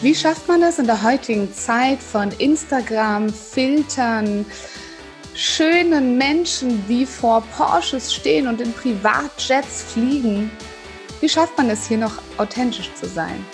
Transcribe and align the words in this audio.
Wie 0.00 0.14
schafft 0.14 0.46
man 0.46 0.62
es 0.62 0.78
in 0.78 0.86
der 0.86 1.02
heutigen 1.02 1.52
Zeit 1.52 2.00
von 2.00 2.30
Instagram, 2.38 3.30
Filtern, 3.30 4.46
schönen 5.34 6.16
Menschen, 6.16 6.84
die 6.86 7.04
vor 7.04 7.42
Porsches 7.56 8.14
stehen 8.14 8.46
und 8.46 8.60
in 8.60 8.72
Privatjets 8.72 9.82
fliegen? 9.82 10.52
Wie 11.20 11.28
schafft 11.28 11.58
man 11.58 11.68
es 11.68 11.88
hier 11.88 11.98
noch 11.98 12.12
authentisch 12.36 12.94
zu 12.94 13.06
sein? 13.06 13.44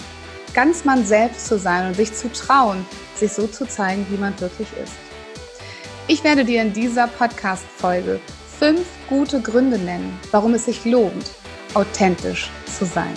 Ganz 0.52 0.84
man 0.84 1.06
selbst 1.06 1.46
zu 1.46 1.58
sein 1.58 1.86
und 1.86 1.96
sich 1.96 2.12
zu 2.12 2.30
trauen, 2.30 2.84
sich 3.16 3.32
so 3.32 3.46
zu 3.46 3.66
zeigen, 3.66 4.06
wie 4.10 4.18
man 4.18 4.38
wirklich 4.38 4.68
ist. 4.82 4.92
Ich 6.08 6.22
werde 6.24 6.44
dir 6.44 6.60
in 6.60 6.74
dieser 6.74 7.06
Podcast-Folge 7.06 8.20
fünf 8.58 8.84
gute 9.08 9.40
Gründe 9.40 9.78
nennen, 9.78 10.20
warum 10.30 10.52
es 10.52 10.66
sich 10.66 10.84
lohnt, 10.84 11.30
authentisch 11.72 12.50
zu 12.78 12.84
sein. 12.84 13.14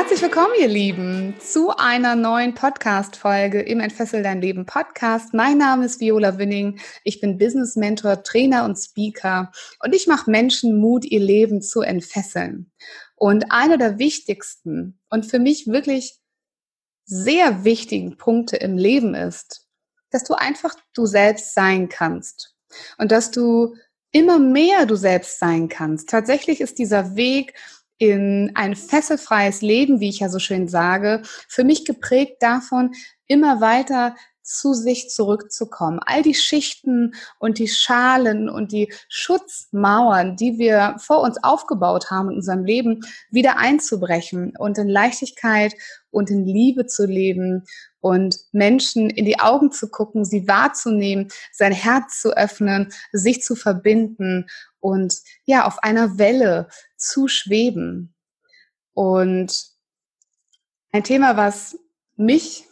Herzlich 0.00 0.22
willkommen, 0.22 0.54
ihr 0.58 0.66
Lieben, 0.66 1.34
zu 1.40 1.76
einer 1.76 2.16
neuen 2.16 2.54
Podcast-Folge 2.54 3.60
im 3.60 3.80
Entfessel 3.80 4.22
dein 4.22 4.40
Leben 4.40 4.64
Podcast. 4.64 5.34
Mein 5.34 5.58
Name 5.58 5.84
ist 5.84 6.00
Viola 6.00 6.38
Winning. 6.38 6.80
Ich 7.04 7.20
bin 7.20 7.36
Business 7.36 7.76
Mentor, 7.76 8.22
Trainer 8.22 8.64
und 8.64 8.76
Speaker 8.76 9.52
und 9.84 9.94
ich 9.94 10.06
mache 10.06 10.30
Menschen 10.30 10.80
Mut, 10.80 11.04
ihr 11.04 11.20
Leben 11.20 11.60
zu 11.60 11.82
entfesseln. 11.82 12.72
Und 13.14 13.52
einer 13.52 13.76
der 13.76 13.98
wichtigsten 13.98 14.98
und 15.10 15.26
für 15.26 15.38
mich 15.38 15.66
wirklich 15.66 16.18
sehr 17.04 17.64
wichtigen 17.64 18.16
Punkte 18.16 18.56
im 18.56 18.78
Leben 18.78 19.14
ist, 19.14 19.66
dass 20.08 20.24
du 20.24 20.32
einfach 20.32 20.74
du 20.94 21.04
selbst 21.04 21.52
sein 21.52 21.90
kannst 21.90 22.56
und 22.96 23.12
dass 23.12 23.30
du 23.32 23.76
immer 24.12 24.38
mehr 24.38 24.86
du 24.86 24.96
selbst 24.96 25.38
sein 25.38 25.68
kannst. 25.68 26.08
Tatsächlich 26.08 26.62
ist 26.62 26.78
dieser 26.78 27.16
Weg 27.16 27.52
in 28.00 28.50
ein 28.54 28.74
fesselfreies 28.74 29.60
Leben, 29.60 30.00
wie 30.00 30.08
ich 30.08 30.20
ja 30.20 30.30
so 30.30 30.38
schön 30.38 30.68
sage, 30.68 31.20
für 31.48 31.64
mich 31.64 31.84
geprägt 31.84 32.42
davon, 32.42 32.92
immer 33.26 33.60
weiter 33.60 34.16
zu 34.42 34.72
sich 34.72 35.10
zurückzukommen. 35.10 36.00
All 36.04 36.22
die 36.22 36.34
Schichten 36.34 37.14
und 37.38 37.58
die 37.58 37.68
Schalen 37.68 38.48
und 38.48 38.72
die 38.72 38.90
Schutzmauern, 39.08 40.34
die 40.36 40.58
wir 40.58 40.96
vor 40.98 41.20
uns 41.20 41.42
aufgebaut 41.44 42.10
haben 42.10 42.30
in 42.30 42.36
unserem 42.36 42.64
Leben, 42.64 43.00
wieder 43.30 43.58
einzubrechen 43.58 44.54
und 44.58 44.78
in 44.78 44.88
Leichtigkeit 44.88 45.74
und 46.10 46.30
in 46.30 46.44
Liebe 46.44 46.86
zu 46.86 47.06
leben 47.06 47.64
und 48.00 48.38
Menschen 48.52 49.10
in 49.10 49.24
die 49.24 49.38
Augen 49.38 49.70
zu 49.70 49.88
gucken, 49.88 50.24
sie 50.24 50.48
wahrzunehmen, 50.48 51.28
sein 51.52 51.72
Herz 51.72 52.20
zu 52.20 52.36
öffnen, 52.36 52.92
sich 53.12 53.42
zu 53.42 53.54
verbinden 53.54 54.46
und 54.80 55.14
ja, 55.44 55.66
auf 55.66 55.82
einer 55.82 56.18
Welle 56.18 56.68
zu 56.96 57.28
schweben. 57.28 58.14
Und 58.94 59.70
ein 60.92 61.04
Thema, 61.04 61.36
was 61.36 61.78
mich 62.16 62.66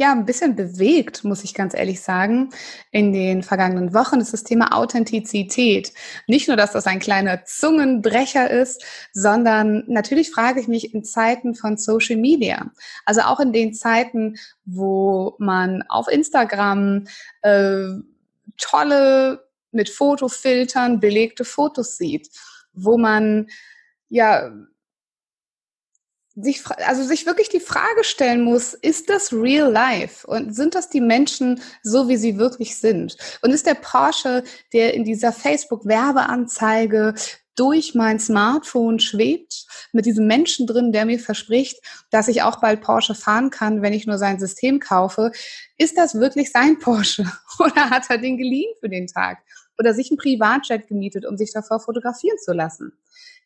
ja 0.00 0.12
ein 0.12 0.24
bisschen 0.24 0.56
bewegt, 0.56 1.24
muss 1.24 1.44
ich 1.44 1.52
ganz 1.52 1.74
ehrlich 1.74 2.00
sagen, 2.00 2.50
in 2.90 3.12
den 3.12 3.42
vergangenen 3.42 3.92
Wochen 3.92 4.18
ist 4.18 4.32
das 4.32 4.44
Thema 4.44 4.74
Authentizität. 4.74 5.92
Nicht 6.26 6.48
nur, 6.48 6.56
dass 6.56 6.72
das 6.72 6.86
ein 6.86 7.00
kleiner 7.00 7.44
Zungenbrecher 7.44 8.50
ist, 8.50 8.82
sondern 9.12 9.84
natürlich 9.88 10.30
frage 10.30 10.58
ich 10.60 10.68
mich 10.68 10.94
in 10.94 11.04
Zeiten 11.04 11.54
von 11.54 11.76
Social 11.76 12.16
Media, 12.16 12.70
also 13.04 13.20
auch 13.20 13.40
in 13.40 13.52
den 13.52 13.74
Zeiten, 13.74 14.36
wo 14.64 15.36
man 15.38 15.84
auf 15.90 16.08
Instagram 16.08 17.04
äh, 17.42 17.84
tolle 18.56 19.44
mit 19.70 19.90
Fotofiltern 19.90 20.98
belegte 20.98 21.44
Fotos 21.44 21.98
sieht, 21.98 22.30
wo 22.72 22.96
man 22.96 23.48
ja 24.08 24.50
sich, 26.42 26.62
also 26.86 27.02
sich 27.02 27.26
wirklich 27.26 27.48
die 27.48 27.60
Frage 27.60 28.04
stellen 28.04 28.42
muss, 28.42 28.74
ist 28.74 29.10
das 29.10 29.32
real 29.32 29.70
life? 29.70 30.26
Und 30.26 30.54
sind 30.54 30.74
das 30.74 30.88
die 30.88 31.00
Menschen 31.00 31.60
so, 31.82 32.08
wie 32.08 32.16
sie 32.16 32.38
wirklich 32.38 32.78
sind? 32.78 33.16
Und 33.42 33.50
ist 33.50 33.66
der 33.66 33.74
Porsche, 33.74 34.44
der 34.72 34.94
in 34.94 35.04
dieser 35.04 35.32
Facebook-Werbeanzeige 35.32 37.14
durch 37.56 37.94
mein 37.94 38.18
Smartphone 38.18 39.00
schwebt, 39.00 39.66
mit 39.92 40.06
diesem 40.06 40.26
Menschen 40.26 40.66
drin, 40.66 40.92
der 40.92 41.04
mir 41.04 41.18
verspricht, 41.18 41.78
dass 42.10 42.28
ich 42.28 42.42
auch 42.42 42.60
bald 42.60 42.80
Porsche 42.80 43.14
fahren 43.14 43.50
kann, 43.50 43.82
wenn 43.82 43.92
ich 43.92 44.06
nur 44.06 44.16
sein 44.18 44.38
System 44.38 44.80
kaufe, 44.80 45.30
ist 45.76 45.98
das 45.98 46.14
wirklich 46.14 46.52
sein 46.52 46.78
Porsche? 46.78 47.30
Oder 47.58 47.90
hat 47.90 48.08
er 48.08 48.18
den 48.18 48.38
geliehen 48.38 48.72
für 48.80 48.88
den 48.88 49.06
Tag? 49.06 49.38
Oder 49.78 49.92
sich 49.94 50.10
ein 50.10 50.16
Privatjet 50.16 50.88
gemietet, 50.88 51.26
um 51.26 51.36
sich 51.36 51.52
davor 51.52 51.80
fotografieren 51.80 52.38
zu 52.38 52.52
lassen? 52.52 52.92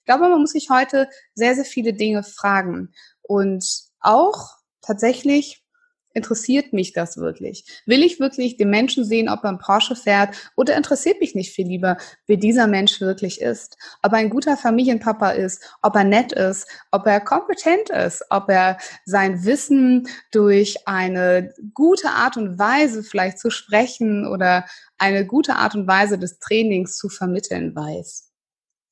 Ich 0.05 0.07
glaube, 0.07 0.29
man 0.29 0.41
muss 0.41 0.51
sich 0.51 0.69
heute 0.69 1.09
sehr, 1.35 1.55
sehr 1.55 1.65
viele 1.65 1.95
Dinge 1.95 2.23
fragen. 2.23 2.93
Und 3.23 3.65
auch 4.01 4.51
tatsächlich 4.83 5.65
interessiert 6.13 6.75
mich 6.75 6.93
das 6.93 7.17
wirklich? 7.17 7.65
Will 7.87 8.03
ich 8.03 8.21
wirklich 8.21 8.59
den 8.59 8.69
Menschen 8.69 9.07
sehen, 9.07 9.31
ob 9.31 9.45
er 9.45 9.49
ein 9.49 9.59
Porsche 9.59 9.97
fährt 9.97 10.37
oder 10.57 10.77
interessiert 10.77 11.21
mich 11.21 11.35
nicht 11.35 11.55
viel 11.55 11.67
lieber, 11.67 11.97
wie 12.27 12.37
dieser 12.37 12.67
Mensch 12.67 13.01
wirklich 13.01 13.41
ist? 13.41 13.79
Ob 14.03 14.13
er 14.13 14.19
ein 14.19 14.29
guter 14.29 14.59
Familienpapa 14.59 15.31
ist, 15.31 15.63
ob 15.81 15.97
er 15.97 16.05
nett 16.05 16.33
ist, 16.33 16.69
ob 16.91 17.07
er 17.07 17.21
kompetent 17.21 17.89
ist, 17.89 18.27
ob 18.29 18.51
er 18.51 18.77
sein 19.07 19.43
Wissen 19.47 20.07
durch 20.33 20.87
eine 20.87 21.55
gute 21.73 22.11
Art 22.11 22.37
und 22.37 22.59
Weise 22.59 23.03
vielleicht 23.03 23.39
zu 23.39 23.49
sprechen 23.49 24.27
oder 24.27 24.67
eine 24.99 25.25
gute 25.25 25.55
Art 25.55 25.75
und 25.75 25.87
Weise 25.87 26.19
des 26.19 26.39
Trainings 26.41 26.99
zu 26.99 27.09
vermitteln 27.09 27.75
weiß. 27.75 28.34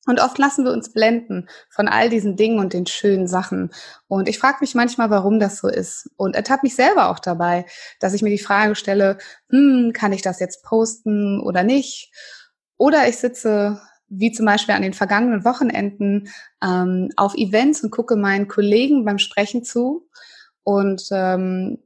Und 0.05 0.19
oft 0.19 0.37
lassen 0.37 0.65
wir 0.65 0.71
uns 0.73 0.91
blenden 0.91 1.47
von 1.69 1.87
all 1.87 2.09
diesen 2.09 2.35
Dingen 2.35 2.59
und 2.59 2.73
den 2.73 2.85
schönen 2.85 3.27
Sachen. 3.27 3.71
Und 4.07 4.27
ich 4.27 4.37
frage 4.37 4.57
mich 4.61 4.75
manchmal, 4.75 5.09
warum 5.09 5.39
das 5.39 5.59
so 5.59 5.69
ist. 5.69 6.09
Und 6.17 6.35
ertappe 6.35 6.61
mich 6.63 6.75
selber 6.75 7.09
auch 7.09 7.19
dabei, 7.19 7.65
dass 7.99 8.13
ich 8.13 8.21
mir 8.21 8.29
die 8.29 8.37
Frage 8.37 8.75
stelle, 8.75 9.17
hm, 9.49 9.91
kann 9.93 10.11
ich 10.11 10.21
das 10.21 10.39
jetzt 10.39 10.63
posten 10.63 11.39
oder 11.39 11.63
nicht? 11.63 12.11
Oder 12.77 13.07
ich 13.07 13.17
sitze, 13.17 13.81
wie 14.09 14.31
zum 14.33 14.45
Beispiel 14.45 14.75
an 14.75 14.81
den 14.81 14.93
vergangenen 14.93 15.45
Wochenenden, 15.45 16.27
ähm, 16.61 17.09
auf 17.15 17.33
Events 17.35 17.81
und 17.83 17.91
gucke 17.91 18.17
meinen 18.17 18.49
Kollegen 18.49 19.05
beim 19.05 19.19
Sprechen 19.19 19.63
zu. 19.63 20.09
Und 20.63 21.07
ähm, 21.11 21.79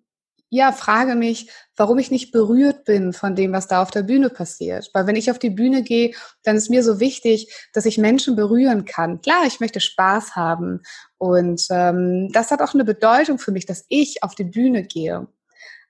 ja, 0.49 0.71
frage 0.71 1.15
mich, 1.15 1.49
warum 1.75 1.99
ich 1.99 2.09
nicht 2.09 2.31
berührt 2.31 2.85
bin 2.85 3.11
von 3.11 3.35
dem, 3.35 3.51
was 3.51 3.67
da 3.67 3.81
auf 3.81 3.91
der 3.91 4.03
Bühne 4.03 4.29
passiert. 4.29 4.89
Weil 4.93 5.05
wenn 5.05 5.17
ich 5.17 5.29
auf 5.29 5.39
die 5.39 5.49
Bühne 5.49 5.83
gehe, 5.83 6.13
dann 6.43 6.55
ist 6.55 6.69
mir 6.69 6.83
so 6.83 6.99
wichtig, 6.99 7.53
dass 7.73 7.85
ich 7.85 7.97
Menschen 7.97 8.35
berühren 8.35 8.85
kann. 8.85 9.21
Klar, 9.21 9.45
ich 9.45 9.59
möchte 9.59 9.81
Spaß 9.81 10.35
haben 10.35 10.81
und 11.17 11.67
ähm, 11.69 12.29
das 12.31 12.51
hat 12.51 12.61
auch 12.61 12.73
eine 12.73 12.85
Bedeutung 12.85 13.39
für 13.39 13.51
mich, 13.51 13.65
dass 13.65 13.85
ich 13.89 14.23
auf 14.23 14.35
die 14.35 14.45
Bühne 14.45 14.83
gehe. 14.83 15.27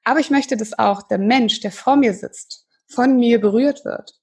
Aber 0.04 0.20
ich 0.20 0.32
möchte, 0.32 0.58
dass 0.58 0.78
auch 0.78 1.04
der 1.04 1.20
Mensch, 1.20 1.60
der 1.60 1.72
vor 1.72 1.96
mir 1.96 2.14
sitzt, 2.14 2.66
von 2.88 3.18
mir 3.18 3.40
berührt 3.40 3.86
wird. 3.86 4.14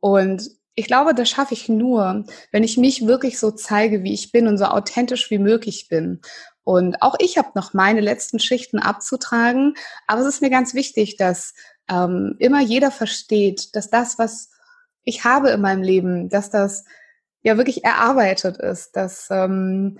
Und 0.00 0.50
ich 0.74 0.86
glaube, 0.86 1.12
das 1.12 1.28
schaffe 1.28 1.54
ich 1.54 1.68
nur, 1.68 2.24
wenn 2.52 2.62
ich 2.62 2.78
mich 2.78 3.06
wirklich 3.06 3.38
so 3.38 3.50
zeige, 3.50 4.04
wie 4.04 4.14
ich 4.14 4.32
bin 4.32 4.46
und 4.46 4.58
so 4.58 4.66
authentisch 4.66 5.28
wie 5.30 5.38
möglich 5.38 5.88
bin. 5.88 6.20
Und 6.68 7.00
auch 7.00 7.14
ich 7.18 7.38
habe 7.38 7.48
noch 7.54 7.72
meine 7.72 8.02
letzten 8.02 8.38
Schichten 8.38 8.78
abzutragen. 8.78 9.72
Aber 10.06 10.20
es 10.20 10.26
ist 10.26 10.42
mir 10.42 10.50
ganz 10.50 10.74
wichtig, 10.74 11.16
dass 11.16 11.54
ähm, 11.88 12.36
immer 12.40 12.60
jeder 12.60 12.90
versteht, 12.90 13.74
dass 13.74 13.88
das, 13.88 14.18
was 14.18 14.50
ich 15.02 15.24
habe 15.24 15.48
in 15.48 15.62
meinem 15.62 15.82
Leben, 15.82 16.28
dass 16.28 16.50
das 16.50 16.84
ja 17.40 17.56
wirklich 17.56 17.84
erarbeitet 17.84 18.58
ist, 18.58 18.96
dass 18.96 19.28
ähm, 19.30 19.98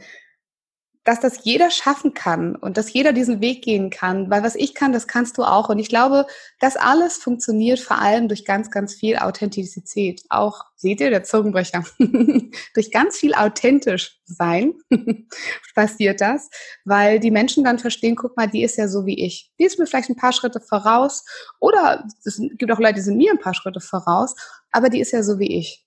dass 1.09 1.21
das 1.21 1.43
jeder 1.43 1.71
schaffen 1.71 2.13
kann 2.13 2.55
und 2.55 2.77
dass 2.77 2.93
jeder 2.93 3.15
diesen 3.15 3.41
Weg 3.41 3.65
gehen 3.65 3.89
kann, 3.89 4.29
weil 4.29 4.43
was 4.43 4.55
ich 4.55 4.75
kann, 4.75 4.93
das 4.93 5.07
kannst 5.07 5.39
du 5.39 5.43
auch. 5.43 5.71
Und 5.71 5.79
ich 5.79 5.89
glaube, 5.89 6.27
das 6.61 6.77
alles 6.77 7.17
funktioniert 7.17 7.81
vor 7.81 7.99
allem 7.99 8.29
durch 8.29 8.45
ganz, 8.45 8.71
ganz 8.71 8.95
viel 8.95 9.17
Authentizität. 9.17 10.23
Auch, 10.29 10.67
seht 10.77 11.01
ihr, 11.01 11.09
der 11.09 11.25
Zungenbrecher, 11.25 11.83
durch 12.75 12.91
ganz 12.91 13.17
viel 13.17 13.33
authentisch 13.33 14.21
sein 14.27 14.75
passiert 15.75 16.21
das, 16.21 16.51
weil 16.85 17.21
die 17.21 17.31
Menschen 17.31 17.65
dann 17.65 17.79
verstehen, 17.79 18.15
guck 18.15 18.37
mal, 18.37 18.47
die 18.47 18.63
ist 18.63 18.77
ja 18.77 18.87
so 18.87 19.07
wie 19.07 19.25
ich. 19.25 19.51
Die 19.59 19.65
ist 19.65 19.79
mir 19.79 19.87
vielleicht 19.87 20.11
ein 20.11 20.17
paar 20.17 20.35
Schritte 20.35 20.61
voraus 20.61 21.25
oder 21.59 22.05
es 22.27 22.39
gibt 22.59 22.71
auch 22.71 22.81
Leute, 22.81 22.97
die 22.97 23.01
sind 23.01 23.17
mir 23.17 23.33
ein 23.33 23.41
paar 23.41 23.55
Schritte 23.55 23.81
voraus, 23.81 24.35
aber 24.73 24.91
die 24.91 25.01
ist 25.01 25.13
ja 25.13 25.23
so 25.23 25.39
wie 25.39 25.57
ich. 25.59 25.87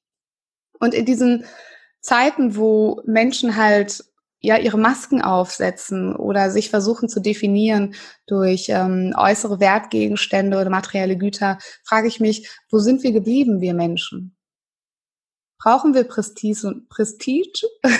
Und 0.79 0.95
in 0.95 1.05
diesen 1.05 1.45
Zeiten, 2.01 2.55
wo 2.55 3.03
Menschen 3.05 3.55
halt 3.55 4.03
ja 4.41 4.57
ihre 4.57 4.77
Masken 4.77 5.21
aufsetzen 5.21 6.15
oder 6.15 6.51
sich 6.51 6.69
versuchen 6.69 7.07
zu 7.07 7.21
definieren 7.21 7.95
durch 8.25 8.67
ähm, 8.69 9.13
äußere 9.15 9.59
Wertgegenstände 9.59 10.59
oder 10.59 10.69
materielle 10.69 11.17
Güter, 11.17 11.59
frage 11.83 12.07
ich 12.07 12.19
mich, 12.19 12.49
wo 12.69 12.79
sind 12.79 13.03
wir 13.03 13.11
geblieben, 13.11 13.61
wir 13.61 13.73
Menschen? 13.73 14.35
Brauchen 15.59 15.93
wir 15.93 16.03
Prestige 16.05 16.67
und 16.67 16.89
Prestige? 16.89 17.67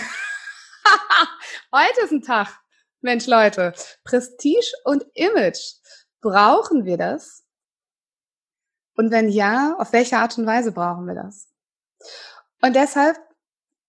Heute 1.72 2.02
ist 2.04 2.12
ein 2.12 2.24
Tag. 2.24 2.60
Mensch, 3.02 3.28
Leute, 3.28 3.74
Prestige 4.04 4.74
und 4.84 5.06
Image. 5.14 5.76
Brauchen 6.22 6.86
wir 6.86 6.98
das? 6.98 7.44
Und 8.96 9.12
wenn 9.12 9.30
ja, 9.30 9.76
auf 9.78 9.94
welche 9.94 10.18
Art 10.18 10.38
und 10.38 10.46
Weise 10.46 10.72
brauchen 10.72 11.06
wir 11.06 11.16
das? 11.16 11.48
Und 12.62 12.76
deshalb 12.76 13.18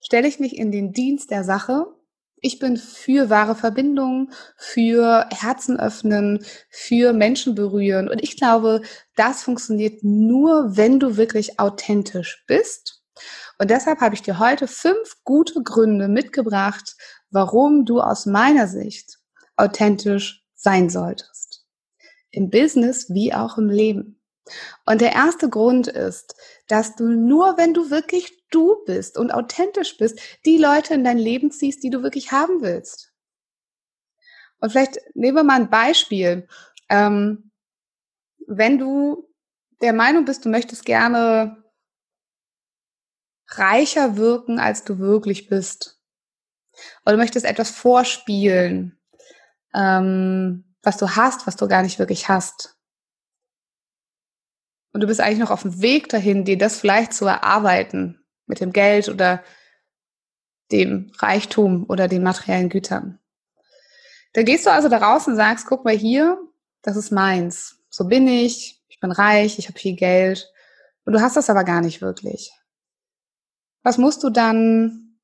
stelle 0.00 0.28
ich 0.28 0.38
mich 0.38 0.56
in 0.56 0.70
den 0.70 0.92
Dienst 0.92 1.30
der 1.30 1.44
Sache. 1.44 1.86
Ich 2.44 2.58
bin 2.58 2.76
für 2.76 3.30
wahre 3.30 3.54
Verbindungen, 3.54 4.32
für 4.56 5.28
Herzen 5.32 5.78
öffnen, 5.78 6.44
für 6.70 7.12
Menschen 7.12 7.54
berühren. 7.54 8.08
Und 8.08 8.20
ich 8.20 8.36
glaube, 8.36 8.82
das 9.14 9.44
funktioniert 9.44 10.02
nur, 10.02 10.76
wenn 10.76 10.98
du 10.98 11.16
wirklich 11.16 11.60
authentisch 11.60 12.42
bist. 12.48 13.00
Und 13.58 13.70
deshalb 13.70 14.00
habe 14.00 14.16
ich 14.16 14.22
dir 14.22 14.40
heute 14.40 14.66
fünf 14.66 15.22
gute 15.22 15.62
Gründe 15.62 16.08
mitgebracht, 16.08 16.96
warum 17.30 17.84
du 17.84 18.00
aus 18.00 18.26
meiner 18.26 18.66
Sicht 18.66 19.20
authentisch 19.56 20.44
sein 20.54 20.90
solltest. 20.90 21.64
Im 22.30 22.50
Business 22.50 23.08
wie 23.10 23.32
auch 23.32 23.56
im 23.56 23.68
Leben. 23.68 24.21
Und 24.86 25.00
der 25.00 25.12
erste 25.12 25.48
Grund 25.48 25.86
ist, 25.88 26.34
dass 26.66 26.96
du 26.96 27.08
nur, 27.08 27.56
wenn 27.56 27.74
du 27.74 27.90
wirklich 27.90 28.42
du 28.50 28.84
bist 28.84 29.16
und 29.16 29.32
authentisch 29.32 29.96
bist, 29.96 30.18
die 30.44 30.58
Leute 30.58 30.94
in 30.94 31.04
dein 31.04 31.18
Leben 31.18 31.50
ziehst, 31.50 31.82
die 31.82 31.90
du 31.90 32.02
wirklich 32.02 32.32
haben 32.32 32.62
willst. 32.62 33.12
Und 34.60 34.70
vielleicht 34.70 34.98
nehmen 35.14 35.36
wir 35.36 35.44
mal 35.44 35.60
ein 35.60 35.70
Beispiel. 35.70 36.46
Ähm, 36.88 37.50
wenn 38.46 38.78
du 38.78 39.28
der 39.80 39.92
Meinung 39.92 40.24
bist, 40.24 40.44
du 40.44 40.48
möchtest 40.48 40.84
gerne 40.84 41.62
reicher 43.48 44.16
wirken, 44.16 44.58
als 44.58 44.84
du 44.84 44.98
wirklich 44.98 45.48
bist, 45.48 46.00
oder 47.04 47.16
du 47.16 47.18
möchtest 47.18 47.44
etwas 47.44 47.70
vorspielen, 47.70 48.98
ähm, 49.74 50.76
was 50.82 50.96
du 50.96 51.16
hast, 51.16 51.46
was 51.46 51.56
du 51.56 51.68
gar 51.68 51.82
nicht 51.82 51.98
wirklich 51.98 52.28
hast, 52.28 52.76
und 54.92 55.00
du 55.00 55.06
bist 55.06 55.20
eigentlich 55.20 55.38
noch 55.38 55.50
auf 55.50 55.62
dem 55.62 55.80
Weg 55.80 56.08
dahin, 56.08 56.44
dir 56.44 56.58
das 56.58 56.78
vielleicht 56.78 57.14
zu 57.14 57.24
erarbeiten 57.24 58.22
mit 58.46 58.60
dem 58.60 58.72
Geld 58.72 59.08
oder 59.08 59.42
dem 60.70 61.12
Reichtum 61.18 61.84
oder 61.88 62.08
den 62.08 62.22
materiellen 62.22 62.68
Gütern. 62.68 63.18
Dann 64.32 64.44
gehst 64.44 64.66
du 64.66 64.70
also 64.70 64.88
da 64.88 64.98
raus 64.98 65.26
und 65.26 65.36
sagst, 65.36 65.66
guck 65.66 65.84
mal 65.84 65.96
hier, 65.96 66.38
das 66.82 66.96
ist 66.96 67.10
meins. 67.10 67.78
So 67.90 68.06
bin 68.06 68.26
ich, 68.26 68.82
ich 68.88 69.00
bin 69.00 69.12
reich, 69.12 69.58
ich 69.58 69.68
habe 69.68 69.78
viel 69.78 69.96
Geld. 69.96 70.50
Und 71.04 71.12
du 71.12 71.20
hast 71.20 71.36
das 71.36 71.50
aber 71.50 71.64
gar 71.64 71.80
nicht 71.80 72.00
wirklich. 72.00 72.52
Was 73.82 73.98
musst 73.98 74.22
du 74.22 74.30
dann 74.30 75.18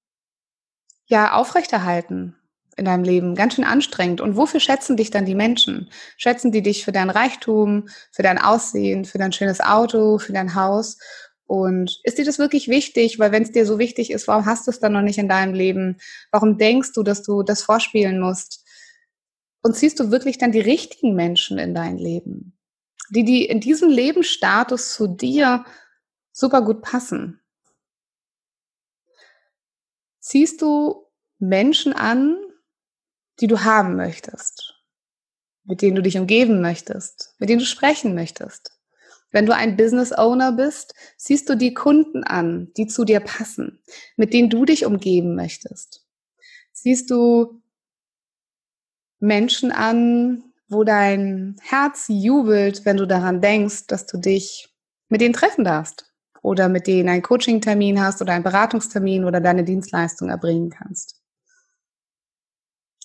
ja 1.06 1.32
aufrechterhalten? 1.32 2.37
In 2.78 2.84
deinem 2.84 3.04
Leben 3.04 3.34
ganz 3.34 3.54
schön 3.54 3.64
anstrengend. 3.64 4.20
Und 4.20 4.36
wofür 4.36 4.60
schätzen 4.60 4.96
dich 4.96 5.10
dann 5.10 5.26
die 5.26 5.34
Menschen? 5.34 5.90
Schätzen 6.16 6.52
die 6.52 6.62
dich 6.62 6.84
für 6.84 6.92
dein 6.92 7.10
Reichtum, 7.10 7.88
für 8.12 8.22
dein 8.22 8.38
Aussehen, 8.38 9.04
für 9.04 9.18
dein 9.18 9.32
schönes 9.32 9.60
Auto, 9.60 10.18
für 10.18 10.32
dein 10.32 10.54
Haus? 10.54 10.98
Und 11.46 11.98
ist 12.04 12.18
dir 12.18 12.24
das 12.24 12.38
wirklich 12.38 12.68
wichtig? 12.68 13.18
Weil 13.18 13.32
wenn 13.32 13.42
es 13.42 13.52
dir 13.52 13.66
so 13.66 13.78
wichtig 13.78 14.10
ist, 14.10 14.28
warum 14.28 14.46
hast 14.46 14.66
du 14.66 14.70
es 14.70 14.80
dann 14.80 14.92
noch 14.92 15.02
nicht 15.02 15.18
in 15.18 15.28
deinem 15.28 15.54
Leben? 15.54 15.98
Warum 16.30 16.58
denkst 16.58 16.92
du, 16.92 17.02
dass 17.02 17.22
du 17.22 17.42
das 17.42 17.62
vorspielen 17.62 18.20
musst? 18.20 18.64
Und 19.62 19.74
ziehst 19.74 19.98
du 19.98 20.10
wirklich 20.10 20.38
dann 20.38 20.52
die 20.52 20.60
richtigen 20.60 21.14
Menschen 21.14 21.58
in 21.58 21.74
dein 21.74 21.98
Leben? 21.98 22.56
Die, 23.10 23.24
die 23.24 23.46
in 23.46 23.60
diesem 23.60 23.88
Lebensstatus 23.88 24.92
zu 24.92 25.08
dir 25.08 25.64
super 26.32 26.62
gut 26.62 26.82
passen? 26.82 27.40
Ziehst 30.20 30.60
du 30.60 31.06
Menschen 31.38 31.92
an, 31.92 32.36
die 33.40 33.46
du 33.46 33.64
haben 33.64 33.96
möchtest, 33.96 34.74
mit 35.64 35.82
denen 35.82 35.96
du 35.96 36.02
dich 36.02 36.18
umgeben 36.18 36.60
möchtest, 36.60 37.34
mit 37.38 37.48
denen 37.48 37.60
du 37.60 37.66
sprechen 37.66 38.14
möchtest. 38.14 38.72
Wenn 39.30 39.46
du 39.46 39.54
ein 39.54 39.76
Business 39.76 40.12
Owner 40.12 40.52
bist, 40.52 40.94
siehst 41.16 41.48
du 41.48 41.54
die 41.54 41.74
Kunden 41.74 42.24
an, 42.24 42.72
die 42.76 42.86
zu 42.86 43.04
dir 43.04 43.20
passen, 43.20 43.80
mit 44.16 44.32
denen 44.32 44.48
du 44.48 44.64
dich 44.64 44.86
umgeben 44.86 45.34
möchtest. 45.34 46.06
Siehst 46.72 47.10
du 47.10 47.60
Menschen 49.20 49.70
an, 49.70 50.44
wo 50.68 50.84
dein 50.84 51.56
Herz 51.60 52.06
jubelt, 52.08 52.84
wenn 52.84 52.96
du 52.96 53.06
daran 53.06 53.40
denkst, 53.40 53.86
dass 53.86 54.06
du 54.06 54.18
dich 54.18 54.68
mit 55.08 55.20
denen 55.20 55.34
treffen 55.34 55.64
darfst 55.64 56.12
oder 56.42 56.68
mit 56.68 56.86
denen 56.86 57.08
einen 57.08 57.22
Coaching-Termin 57.22 58.00
hast 58.00 58.22
oder 58.22 58.32
einen 58.32 58.44
Beratungstermin 58.44 59.24
oder 59.24 59.40
deine 59.40 59.64
Dienstleistung 59.64 60.28
erbringen 60.28 60.70
kannst. 60.70 61.17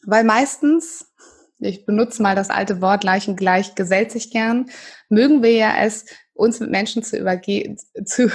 Weil 0.05 0.23
meistens, 0.23 1.13
ich 1.59 1.85
benutze 1.85 2.21
mal 2.21 2.35
das 2.35 2.49
alte 2.49 2.81
Wort 2.81 3.01
gleich 3.01 3.27
und 3.27 3.37
gleich 3.37 3.75
gesellt 3.75 4.11
sich 4.11 4.31
gern, 4.31 4.69
mögen 5.09 5.43
wir 5.43 5.53
ja 5.53 5.75
es, 5.79 6.05
uns 6.33 6.59
mit 6.59 6.71
Menschen 6.71 7.03
zu 7.03 7.17
übergehen, 7.17 7.77
zu, 8.05 8.31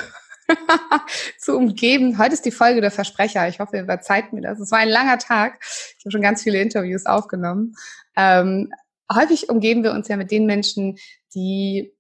zu 1.38 1.56
umgeben. 1.56 2.18
Heute 2.18 2.34
ist 2.34 2.44
die 2.44 2.50
Folge 2.50 2.80
der 2.80 2.90
Versprecher. 2.90 3.48
Ich 3.48 3.60
hoffe, 3.60 3.76
ihr 3.76 3.84
verzeiht 3.84 4.32
mir 4.32 4.40
das. 4.40 4.60
Es 4.60 4.70
war 4.70 4.78
ein 4.78 4.88
langer 4.88 5.18
Tag. 5.18 5.58
Ich 5.98 6.04
habe 6.04 6.12
schon 6.12 6.22
ganz 6.22 6.42
viele 6.42 6.60
Interviews 6.60 7.06
aufgenommen. 7.06 7.74
Ähm, 8.16 8.72
häufig 9.12 9.48
umgeben 9.48 9.82
wir 9.82 9.92
uns 9.92 10.08
ja 10.08 10.16
mit 10.16 10.30
den 10.30 10.46
Menschen, 10.46 10.98
die 11.34 11.92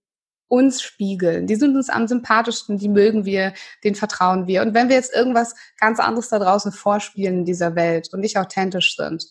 uns 0.48 0.80
spiegeln. 0.80 1.46
Die 1.46 1.56
sind 1.56 1.76
uns 1.76 1.90
am 1.90 2.08
sympathischsten, 2.08 2.78
die 2.78 2.88
mögen 2.88 3.26
wir, 3.26 3.52
den 3.84 3.94
vertrauen 3.94 4.46
wir. 4.46 4.62
Und 4.62 4.72
wenn 4.72 4.88
wir 4.88 4.96
jetzt 4.96 5.14
irgendwas 5.14 5.54
ganz 5.78 6.00
anderes 6.00 6.30
da 6.30 6.38
draußen 6.38 6.72
vorspielen 6.72 7.40
in 7.40 7.44
dieser 7.44 7.74
Welt 7.74 8.08
und 8.12 8.20
nicht 8.20 8.38
authentisch 8.38 8.96
sind, 8.96 9.26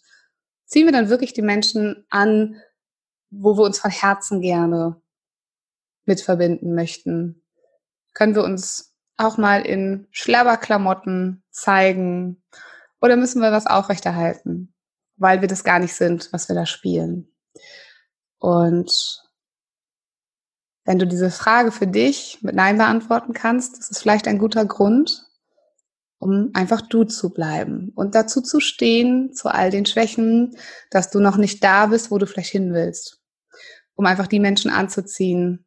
ziehen 0.68 0.86
wir 0.86 0.92
dann 0.94 1.10
wirklich 1.10 1.34
die 1.34 1.42
Menschen 1.42 2.06
an, 2.10 2.62
wo 3.30 3.58
wir 3.58 3.64
uns 3.64 3.80
von 3.80 3.92
Herzen 3.92 4.42
gerne 4.42 5.02
mit 6.06 6.22
verbinden 6.22 6.75
möchten? 6.75 7.44
Können 8.14 8.36
wir 8.36 8.44
uns 8.44 8.94
auch 9.18 9.38
mal 9.38 9.66
in 9.66 10.08
Schlabberklamotten 10.12 11.44
zeigen? 11.50 12.44
Oder 13.02 13.18
müssen 13.18 13.42
wir 13.42 13.52
was 13.52 13.66
aufrechterhalten, 13.66 14.74
weil 15.16 15.42
wir 15.42 15.47
das 15.47 15.64
gar 15.64 15.80
nicht 15.80 15.95
sind, 15.95 16.31
was 16.31 16.47
wir 16.47 16.56
da 16.56 16.66
spielen? 16.66 17.33
Und 18.40 19.24
wenn 20.86 21.00
du 21.00 21.07
diese 21.07 21.31
Frage 21.31 21.71
für 21.71 21.88
dich 21.88 22.40
mit 22.42 22.56
Nein 22.56 22.78
beantworten 22.78 23.33
kannst, 23.33 23.78
das 23.78 23.92
ist 23.92 24.00
vielleicht 24.00 24.28
ein 24.28 24.40
guter 24.40 24.66
Grund, 24.66 25.27
um 26.19 26.50
einfach 26.54 26.81
du 26.81 27.04
zu 27.04 27.30
bleiben 27.31 27.92
und 27.95 28.16
dazu 28.16 28.42
zu 28.42 28.59
stehen, 28.59 29.33
zu 29.33 29.50
all 29.50 29.69
den 29.69 29.86
Schwächen, 29.86 30.56
dass 30.90 31.09
du 31.09 31.19
noch 31.19 31.38
nicht 31.38 31.64
da 31.64 31.88
bist, 31.88 32.12
wo 32.12 32.18
du 32.18 32.26
vielleicht 32.26 32.52
hin 32.52 32.74
willst. 32.74 33.21
Um 33.95 34.06
einfach 34.06 34.28
die 34.28 34.40
Menschen 34.40 34.71
anzuziehen, 34.71 35.66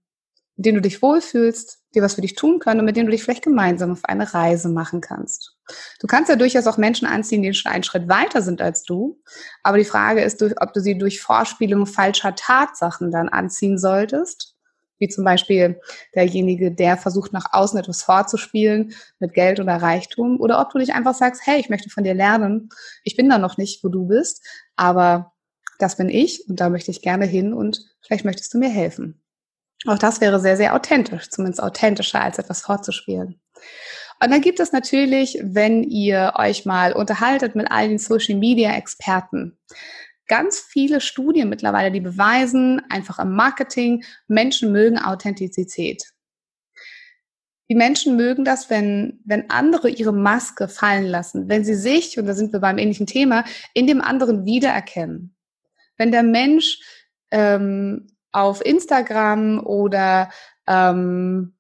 mit 0.57 0.67
denen 0.67 0.77
du 0.77 0.83
dich 0.83 1.03
wohlfühlst, 1.03 1.79
die 1.95 2.03
was 2.03 2.15
für 2.15 2.21
dich 2.21 2.35
tun 2.35 2.59
können 2.59 2.81
und 2.81 2.87
mit 2.87 2.97
denen 2.97 3.07
du 3.07 3.13
dich 3.13 3.23
vielleicht 3.23 3.43
gemeinsam 3.43 3.93
auf 3.93 4.05
eine 4.05 4.33
Reise 4.33 4.69
machen 4.69 5.01
kannst. 5.01 5.57
Du 6.01 6.07
kannst 6.07 6.29
ja 6.29 6.37
durchaus 6.37 6.67
auch 6.67 6.77
Menschen 6.77 7.07
anziehen, 7.07 7.43
die 7.43 7.55
schon 7.55 7.73
einen 7.73 7.83
Schritt 7.83 8.09
weiter 8.09 8.43
sind 8.43 8.61
als 8.61 8.83
du. 8.83 9.21
Aber 9.63 9.79
die 9.79 9.85
Frage 9.85 10.23
ist, 10.23 10.43
ob 10.43 10.73
du 10.73 10.81
sie 10.81 10.99
durch 10.99 11.21
Vorspielung 11.21 11.87
falscher 11.87 12.35
Tatsachen 12.35 13.11
dann 13.11 13.29
anziehen 13.29 13.79
solltest 13.79 14.50
wie 15.01 15.09
zum 15.09 15.25
Beispiel 15.25 15.81
derjenige, 16.15 16.71
der 16.71 16.97
versucht 16.97 17.33
nach 17.33 17.47
außen 17.53 17.79
etwas 17.79 18.03
vorzuspielen 18.03 18.95
mit 19.19 19.35
Geld 19.35 19.59
oder 19.59 19.77
Reichtum, 19.77 20.39
oder 20.39 20.61
ob 20.61 20.71
du 20.71 20.79
dich 20.79 20.95
einfach 20.95 21.15
sagst, 21.15 21.43
hey, 21.45 21.59
ich 21.59 21.71
möchte 21.71 21.91
von 21.91 22.05
dir 22.05 22.15
lernen, 22.15 22.69
ich 23.03 23.17
bin 23.17 23.29
da 23.29 23.39
noch 23.39 23.57
nicht, 23.57 23.83
wo 23.83 23.89
du 23.89 24.07
bist, 24.07 24.47
aber 24.77 25.33
das 25.79 25.97
bin 25.97 26.09
ich 26.09 26.49
und 26.49 26.61
da 26.61 26.69
möchte 26.69 26.91
ich 26.91 27.03
gerne 27.03 27.27
hin 27.27 27.53
und 27.53 27.81
vielleicht 28.03 28.25
möchtest 28.25 28.55
du 28.55 28.59
mir 28.59 28.69
helfen. 28.69 29.21
Auch 29.87 29.99
das 29.99 30.21
wäre 30.21 30.39
sehr, 30.39 30.59
sehr 30.59 30.75
authentisch, 30.75 31.31
zumindest 31.31 31.63
authentischer 31.63 32.21
als 32.21 32.39
etwas 32.39 32.61
vorzuspielen. 32.61 33.41
Und 34.23 34.31
dann 34.31 34.43
gibt 34.43 34.61
es 34.61 34.73
natürlich, 34.73 35.39
wenn 35.43 35.83
ihr 35.83 36.35
euch 36.37 36.67
mal 36.67 36.93
unterhaltet 36.93 37.55
mit 37.55 37.71
all 37.71 37.89
den 37.89 37.99
Social 37.99 38.37
Media 38.37 38.77
Experten, 38.77 39.59
ganz 40.31 40.61
viele 40.61 41.01
Studien 41.01 41.49
mittlerweile, 41.49 41.91
die 41.91 42.01
beweisen, 42.01 42.81
einfach 42.89 43.19
im 43.19 43.35
Marketing, 43.35 44.05
Menschen 44.29 44.71
mögen 44.71 44.97
Authentizität. 44.97 46.05
Die 47.69 47.75
Menschen 47.75 48.17
mögen 48.17 48.45
das, 48.45 48.71
wenn, 48.71 49.21
wenn 49.25 49.51
andere 49.51 49.91
ihre 49.91 50.13
Maske 50.13 50.69
fallen 50.69 51.07
lassen, 51.07 51.49
wenn 51.49 51.65
sie 51.65 51.75
sich, 51.75 52.17
und 52.17 52.27
da 52.27 52.35
sind 52.35 52.53
wir 52.53 52.61
beim 52.61 52.79
ähnlichen 52.79 53.07
Thema, 53.07 53.45
in 53.75 53.89
dem 53.89 54.01
anderen 54.01 54.45
wiedererkennen. 54.45 55.35
Wenn 55.99 56.13
der 56.13 56.23
Mensch 56.23 56.79
ähm, 57.33 58.07
auf 58.31 58.65
Instagram 58.65 59.67
oder 59.67 60.31
ähm, 60.69 61.57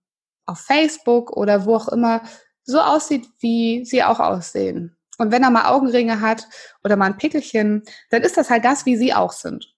auf 0.46 0.60
Facebook 0.60 1.36
oder 1.36 1.64
wo 1.64 1.74
auch 1.74 1.88
immer 1.88 2.22
so 2.62 2.80
aussieht, 2.80 3.26
wie 3.40 3.84
sie 3.84 4.04
auch 4.04 4.20
aussehen 4.20 4.96
Und 5.20 5.32
wenn 5.32 5.42
er 5.42 5.50
mal 5.50 5.66
Augenringe 5.66 6.22
hat 6.22 6.48
oder 6.82 6.96
mal 6.96 7.04
ein 7.04 7.18
Pickelchen, 7.18 7.82
dann 8.08 8.22
ist 8.22 8.38
das 8.38 8.48
halt 8.48 8.64
das, 8.64 8.86
wie 8.86 8.96
sie 8.96 9.12
auch 9.12 9.32
sind. 9.32 9.74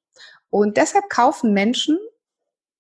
Und 0.50 0.76
deshalb 0.76 1.11
kaufen 1.11 1.52
Menschen 1.52 1.99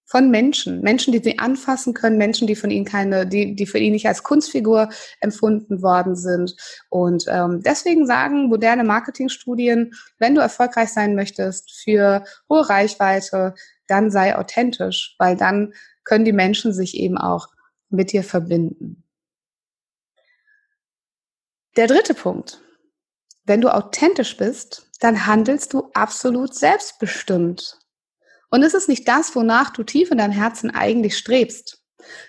von 0.04 0.30
Menschen, 0.30 0.80
Menschen, 0.80 1.12
die 1.12 1.18
sie 1.18 1.40
anfassen 1.40 1.92
können, 1.92 2.18
Menschen, 2.18 2.46
die 2.46 2.54
von 2.54 2.70
ihnen 2.70 2.84
keine, 2.84 3.26
die, 3.26 3.56
die 3.56 3.66
für 3.66 3.78
ihn 3.78 3.92
nicht 3.92 4.06
als 4.06 4.22
Kunstfigur 4.22 4.90
empfunden 5.20 5.82
worden 5.82 6.14
sind. 6.14 6.54
Und 6.88 7.24
ähm, 7.26 7.62
deswegen 7.64 8.06
sagen 8.06 8.48
moderne 8.48 8.84
Marketingstudien, 8.84 9.94
wenn 10.18 10.36
du 10.36 10.40
erfolgreich 10.40 10.90
sein 10.90 11.16
möchtest 11.16 11.72
für 11.72 12.22
hohe 12.48 12.68
Reichweite, 12.68 13.54
dann 13.88 14.12
sei 14.12 14.36
authentisch, 14.38 15.16
weil 15.18 15.36
dann 15.36 15.72
können 16.04 16.24
die 16.24 16.32
Menschen 16.32 16.72
sich 16.72 16.96
eben 16.96 17.18
auch 17.18 17.48
mit 17.88 18.12
dir 18.12 18.22
verbinden. 18.22 19.01
Der 21.76 21.86
dritte 21.86 22.12
Punkt. 22.12 22.60
Wenn 23.44 23.62
du 23.62 23.74
authentisch 23.74 24.36
bist, 24.36 24.90
dann 25.00 25.26
handelst 25.26 25.72
du 25.72 25.88
absolut 25.94 26.54
selbstbestimmt. 26.54 27.78
Und 28.50 28.62
ist 28.62 28.74
es 28.74 28.88
nicht 28.88 29.08
das, 29.08 29.34
wonach 29.34 29.70
du 29.70 29.82
tief 29.82 30.10
in 30.10 30.18
deinem 30.18 30.32
Herzen 30.32 30.70
eigentlich 30.70 31.16
strebst? 31.16 31.82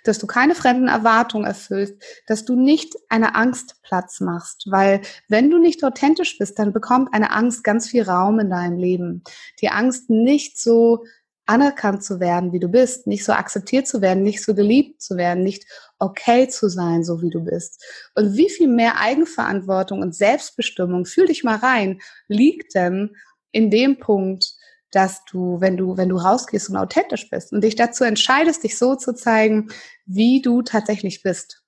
Dass 0.05 0.17
du 0.17 0.27
keine 0.27 0.55
fremden 0.55 0.87
Erwartungen 0.87 1.45
erfüllst, 1.45 1.95
dass 2.25 2.45
du 2.45 2.55
nicht 2.55 2.95
eine 3.09 3.35
Angst 3.35 3.81
Platz 3.81 4.21
machst, 4.21 4.67
weil 4.69 5.01
wenn 5.27 5.51
du 5.51 5.57
nicht 5.57 5.83
authentisch 5.83 6.37
bist, 6.37 6.57
dann 6.57 6.71
bekommt 6.71 7.13
eine 7.13 7.31
Angst 7.31 7.65
ganz 7.65 7.89
viel 7.89 8.03
Raum 8.03 8.39
in 8.39 8.49
deinem 8.49 8.77
Leben. 8.77 9.23
Die 9.59 9.69
Angst, 9.69 10.09
nicht 10.09 10.57
so 10.57 11.03
anerkannt 11.45 12.03
zu 12.03 12.21
werden, 12.21 12.53
wie 12.53 12.59
du 12.59 12.69
bist, 12.69 13.07
nicht 13.07 13.25
so 13.25 13.33
akzeptiert 13.33 13.87
zu 13.87 14.01
werden, 14.01 14.23
nicht 14.23 14.41
so 14.41 14.55
geliebt 14.55 15.01
zu 15.01 15.17
werden, 15.17 15.43
nicht 15.43 15.65
okay 16.03 16.47
zu 16.49 16.69
sein, 16.69 17.03
so 17.03 17.21
wie 17.21 17.29
du 17.29 17.41
bist. 17.41 17.83
Und 18.15 18.35
wie 18.35 18.49
viel 18.49 18.67
mehr 18.67 18.99
Eigenverantwortung 18.99 20.01
und 20.01 20.15
Selbstbestimmung, 20.15 21.05
fühl 21.05 21.27
dich 21.27 21.43
mal 21.43 21.57
rein, 21.57 22.01
liegt 22.27 22.75
denn 22.75 23.15
in 23.51 23.71
dem 23.71 23.99
Punkt, 23.99 24.53
dass 24.91 25.23
du, 25.25 25.59
wenn 25.59 25.77
du, 25.77 25.97
wenn 25.97 26.09
du 26.09 26.17
rausgehst 26.17 26.69
und 26.69 26.77
authentisch 26.77 27.29
bist 27.29 27.51
und 27.51 27.61
dich 27.63 27.75
dazu 27.75 28.03
entscheidest, 28.03 28.63
dich 28.63 28.77
so 28.77 28.95
zu 28.95 29.15
zeigen, 29.15 29.69
wie 30.05 30.41
du 30.41 30.61
tatsächlich 30.61 31.23
bist. 31.23 31.63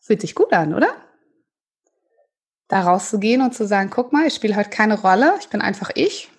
Fühlt 0.00 0.20
sich 0.20 0.34
gut 0.34 0.52
an, 0.52 0.74
oder? 0.74 0.94
Da 2.68 2.82
rauszugehen 2.82 3.40
und 3.40 3.54
zu 3.54 3.66
sagen, 3.66 3.90
guck 3.90 4.12
mal, 4.12 4.26
ich 4.26 4.34
spiele 4.34 4.56
heute 4.56 4.70
keine 4.70 5.00
Rolle, 5.00 5.34
ich 5.40 5.48
bin 5.48 5.60
einfach 5.62 5.90
ich. 5.94 6.30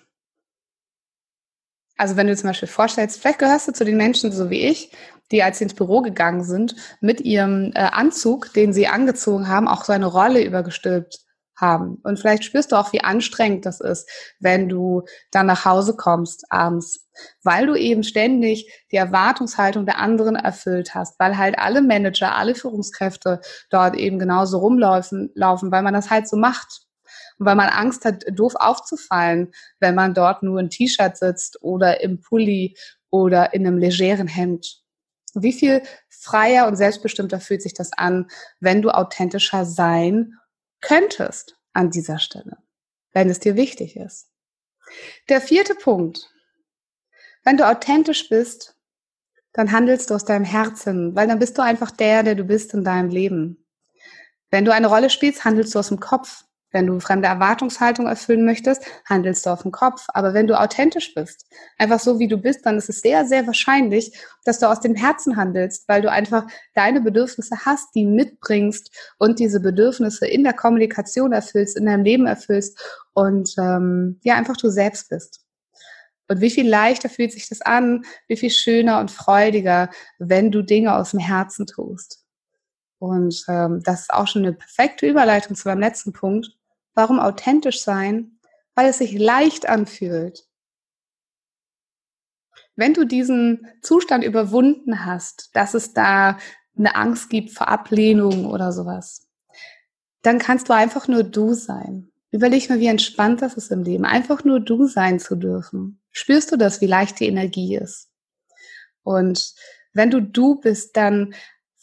Also 2.00 2.16
wenn 2.16 2.28
du 2.28 2.34
zum 2.34 2.48
Beispiel 2.48 2.66
vorstellst, 2.66 3.20
vielleicht 3.20 3.40
gehörst 3.40 3.68
du 3.68 3.72
zu 3.72 3.84
den 3.84 3.98
Menschen, 3.98 4.32
so 4.32 4.48
wie 4.48 4.62
ich, 4.62 4.90
die 5.30 5.42
als 5.42 5.58
sie 5.58 5.64
ins 5.64 5.74
Büro 5.74 6.00
gegangen 6.00 6.42
sind, 6.44 6.74
mit 7.02 7.20
ihrem 7.20 7.72
äh, 7.74 7.80
Anzug, 7.80 8.54
den 8.54 8.72
sie 8.72 8.88
angezogen 8.88 9.48
haben, 9.48 9.68
auch 9.68 9.84
so 9.84 9.92
eine 9.92 10.06
Rolle 10.06 10.42
übergestülpt 10.42 11.18
haben. 11.58 11.98
Und 12.02 12.18
vielleicht 12.18 12.44
spürst 12.44 12.72
du 12.72 12.76
auch, 12.76 12.94
wie 12.94 13.04
anstrengend 13.04 13.66
das 13.66 13.80
ist, 13.82 14.08
wenn 14.38 14.70
du 14.70 15.02
dann 15.30 15.44
nach 15.44 15.66
Hause 15.66 15.94
kommst 15.94 16.46
abends, 16.48 17.06
weil 17.42 17.66
du 17.66 17.74
eben 17.74 18.02
ständig 18.02 18.72
die 18.90 18.96
Erwartungshaltung 18.96 19.84
der 19.84 19.98
anderen 19.98 20.36
erfüllt 20.36 20.94
hast, 20.94 21.20
weil 21.20 21.36
halt 21.36 21.58
alle 21.58 21.82
Manager, 21.82 22.34
alle 22.34 22.54
Führungskräfte 22.54 23.42
dort 23.68 23.94
eben 23.94 24.18
genauso 24.18 24.56
rumlaufen, 24.56 25.32
laufen, 25.34 25.70
weil 25.70 25.82
man 25.82 25.92
das 25.92 26.08
halt 26.08 26.26
so 26.26 26.38
macht. 26.38 26.80
Weil 27.42 27.56
man 27.56 27.70
Angst 27.70 28.04
hat, 28.04 28.24
doof 28.30 28.54
aufzufallen, 28.56 29.52
wenn 29.78 29.94
man 29.94 30.12
dort 30.12 30.42
nur 30.42 30.60
in 30.60 30.68
T-Shirt 30.68 31.16
sitzt 31.16 31.62
oder 31.62 32.02
im 32.02 32.20
Pulli 32.20 32.76
oder 33.08 33.54
in 33.54 33.66
einem 33.66 33.78
legeren 33.78 34.28
Hemd. 34.28 34.82
Wie 35.34 35.52
viel 35.52 35.82
freier 36.08 36.66
und 36.66 36.76
selbstbestimmter 36.76 37.40
fühlt 37.40 37.62
sich 37.62 37.72
das 37.72 37.92
an, 37.92 38.28
wenn 38.60 38.82
du 38.82 38.90
authentischer 38.90 39.64
sein 39.64 40.34
könntest 40.82 41.56
an 41.72 41.90
dieser 41.90 42.18
Stelle, 42.18 42.58
wenn 43.12 43.30
es 43.30 43.40
dir 43.40 43.56
wichtig 43.56 43.96
ist. 43.96 44.28
Der 45.28 45.40
vierte 45.40 45.74
Punkt. 45.74 46.30
Wenn 47.42 47.56
du 47.56 47.66
authentisch 47.66 48.28
bist, 48.28 48.76
dann 49.52 49.72
handelst 49.72 50.10
du 50.10 50.14
aus 50.14 50.24
deinem 50.24 50.44
Herzen, 50.44 51.14
weil 51.16 51.26
dann 51.26 51.38
bist 51.38 51.56
du 51.56 51.62
einfach 51.62 51.90
der, 51.90 52.22
der 52.22 52.34
du 52.34 52.44
bist 52.44 52.74
in 52.74 52.84
deinem 52.84 53.08
Leben. 53.08 53.66
Wenn 54.50 54.64
du 54.64 54.72
eine 54.74 54.88
Rolle 54.88 55.10
spielst, 55.10 55.44
handelst 55.44 55.74
du 55.74 55.78
aus 55.78 55.88
dem 55.88 56.00
Kopf. 56.00 56.44
Wenn 56.72 56.86
du 56.86 57.00
fremde 57.00 57.28
Erwartungshaltung 57.28 58.06
erfüllen 58.06 58.44
möchtest, 58.44 58.84
handelst 59.04 59.44
du 59.44 59.50
auf 59.50 59.62
dem 59.62 59.72
Kopf. 59.72 60.06
Aber 60.08 60.34
wenn 60.34 60.46
du 60.46 60.58
authentisch 60.58 61.14
bist, 61.14 61.46
einfach 61.78 61.98
so 61.98 62.18
wie 62.18 62.28
du 62.28 62.36
bist, 62.36 62.64
dann 62.64 62.78
ist 62.78 62.88
es 62.88 63.00
sehr, 63.00 63.26
sehr 63.26 63.46
wahrscheinlich, 63.46 64.16
dass 64.44 64.60
du 64.60 64.66
aus 64.68 64.80
dem 64.80 64.94
Herzen 64.94 65.36
handelst, 65.36 65.88
weil 65.88 66.02
du 66.02 66.10
einfach 66.10 66.46
deine 66.74 67.00
Bedürfnisse 67.00 67.64
hast, 67.64 67.94
die 67.94 68.04
mitbringst 68.04 68.90
und 69.18 69.38
diese 69.38 69.60
Bedürfnisse 69.60 70.26
in 70.26 70.44
der 70.44 70.52
Kommunikation 70.52 71.32
erfüllst, 71.32 71.76
in 71.76 71.86
deinem 71.86 72.04
Leben 72.04 72.26
erfüllst 72.26 72.78
und 73.12 73.54
ähm, 73.58 74.20
ja, 74.22 74.36
einfach 74.36 74.56
du 74.56 74.70
selbst 74.70 75.08
bist. 75.08 75.40
Und 76.28 76.40
wie 76.40 76.50
viel 76.50 76.68
leichter 76.68 77.08
fühlt 77.08 77.32
sich 77.32 77.48
das 77.48 77.60
an, 77.60 78.04
wie 78.28 78.36
viel 78.36 78.50
schöner 78.50 79.00
und 79.00 79.10
freudiger, 79.10 79.90
wenn 80.20 80.52
du 80.52 80.62
Dinge 80.62 80.94
aus 80.94 81.10
dem 81.10 81.18
Herzen 81.18 81.66
tust. 81.66 82.24
Und 83.00 83.44
ähm, 83.48 83.82
das 83.82 84.02
ist 84.02 84.14
auch 84.14 84.28
schon 84.28 84.44
eine 84.44 84.52
perfekte 84.52 85.08
Überleitung 85.08 85.56
zu 85.56 85.66
meinem 85.66 85.80
letzten 85.80 86.12
Punkt. 86.12 86.56
Warum 87.00 87.18
authentisch 87.18 87.80
sein? 87.82 88.32
Weil 88.74 88.90
es 88.90 88.98
sich 88.98 89.18
leicht 89.18 89.66
anfühlt. 89.66 90.46
Wenn 92.76 92.92
du 92.92 93.06
diesen 93.06 93.66
Zustand 93.80 94.22
überwunden 94.22 95.06
hast, 95.06 95.48
dass 95.54 95.72
es 95.72 95.94
da 95.94 96.36
eine 96.76 96.96
Angst 96.96 97.30
gibt 97.30 97.52
vor 97.52 97.68
Ablehnung 97.68 98.44
oder 98.44 98.70
sowas, 98.70 99.26
dann 100.20 100.38
kannst 100.38 100.68
du 100.68 100.74
einfach 100.74 101.08
nur 101.08 101.22
du 101.22 101.54
sein. 101.54 102.12
Überleg 102.32 102.68
mal, 102.68 102.80
wie 102.80 102.88
entspannt 102.88 103.40
das 103.40 103.54
ist 103.54 103.70
im 103.70 103.82
Leben, 103.82 104.04
einfach 104.04 104.44
nur 104.44 104.60
du 104.60 104.86
sein 104.86 105.18
zu 105.18 105.36
dürfen. 105.36 106.02
Spürst 106.10 106.52
du 106.52 106.58
das, 106.58 106.82
wie 106.82 106.86
leicht 106.86 107.18
die 107.18 107.28
Energie 107.28 107.76
ist? 107.76 108.10
Und 109.04 109.54
wenn 109.94 110.10
du 110.10 110.20
du 110.20 110.56
bist, 110.56 110.98
dann 110.98 111.32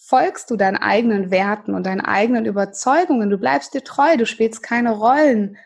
folgst 0.07 0.49
du 0.49 0.55
deinen 0.55 0.77
eigenen 0.77 1.31
Werten 1.31 1.75
und 1.75 1.85
deinen 1.85 1.99
eigenen 1.99 2.45
Überzeugungen. 2.45 3.29
Du 3.29 3.37
bleibst 3.37 3.73
dir 3.73 3.83
treu, 3.83 4.15
du 4.15 4.25
spielst 4.25 4.63
keine 4.63 4.91
Rollen. 4.91 5.57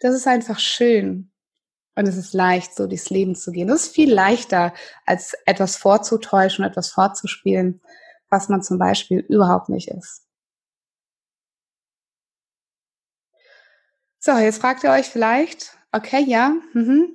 Das 0.00 0.14
ist 0.14 0.26
einfach 0.26 0.58
schön. 0.58 1.30
Und 1.94 2.08
es 2.08 2.16
ist 2.16 2.32
leicht, 2.32 2.74
so 2.74 2.86
durchs 2.86 3.10
Leben 3.10 3.34
zu 3.34 3.52
gehen. 3.52 3.68
Das 3.68 3.82
ist 3.82 3.94
viel 3.94 4.10
leichter, 4.10 4.72
als 5.04 5.34
etwas 5.44 5.76
vorzutäuschen, 5.76 6.64
etwas 6.64 6.90
vorzuspielen, 6.90 7.82
was 8.30 8.48
man 8.48 8.62
zum 8.62 8.78
Beispiel 8.78 9.18
überhaupt 9.28 9.68
nicht 9.68 9.88
ist. 9.88 10.24
So, 14.18 14.32
jetzt 14.32 14.62
fragt 14.62 14.82
ihr 14.82 14.92
euch 14.92 15.08
vielleicht, 15.10 15.76
okay, 15.92 16.24
ja, 16.26 16.54
mhm, 16.72 17.12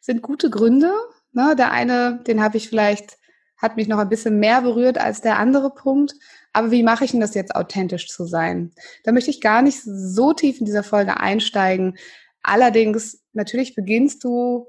sind 0.00 0.22
gute 0.22 0.48
Gründe. 0.48 0.92
Ne? 1.32 1.56
Der 1.56 1.72
eine, 1.72 2.22
den 2.24 2.40
habe 2.40 2.56
ich 2.56 2.68
vielleicht 2.68 3.18
hat 3.62 3.76
mich 3.76 3.86
noch 3.86 3.98
ein 3.98 4.08
bisschen 4.08 4.40
mehr 4.40 4.60
berührt 4.60 4.98
als 4.98 5.20
der 5.20 5.38
andere 5.38 5.72
Punkt. 5.72 6.14
Aber 6.52 6.72
wie 6.72 6.82
mache 6.82 7.04
ich 7.04 7.12
denn 7.12 7.20
das 7.20 7.34
jetzt 7.34 7.54
authentisch 7.54 8.08
zu 8.08 8.24
sein? 8.24 8.72
Da 9.04 9.12
möchte 9.12 9.30
ich 9.30 9.40
gar 9.40 9.62
nicht 9.62 9.80
so 9.82 10.32
tief 10.34 10.58
in 10.58 10.66
dieser 10.66 10.82
Folge 10.82 11.18
einsteigen. 11.18 11.96
Allerdings, 12.42 13.22
natürlich 13.32 13.74
beginnst 13.76 14.24
du, 14.24 14.66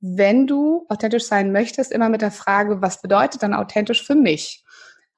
wenn 0.00 0.46
du 0.46 0.84
authentisch 0.88 1.24
sein 1.24 1.52
möchtest, 1.52 1.92
immer 1.92 2.08
mit 2.08 2.20
der 2.20 2.32
Frage, 2.32 2.82
was 2.82 3.00
bedeutet 3.00 3.42
dann 3.42 3.54
authentisch 3.54 4.04
für 4.04 4.16
mich? 4.16 4.64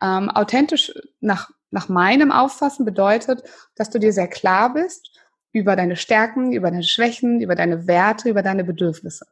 Ähm, 0.01 0.31
authentisch 0.31 0.93
nach, 1.21 1.51
nach 1.71 1.89
meinem 1.89 2.31
Auffassen 2.31 2.85
bedeutet, 2.85 3.43
dass 3.75 3.91
du 3.91 3.99
dir 3.99 4.13
sehr 4.13 4.29
klar 4.29 4.75
bist 4.75 5.11
über 5.51 5.77
deine 5.77 5.97
Stärken, 5.97 6.53
über 6.53 6.71
deine 6.71 6.85
Schwächen, 6.85 7.41
über 7.41 7.55
deine 7.55 7.87
Werte, 7.87 8.29
über 8.29 8.43
deine 8.43 8.65
Bedürfnisse. 8.65 9.27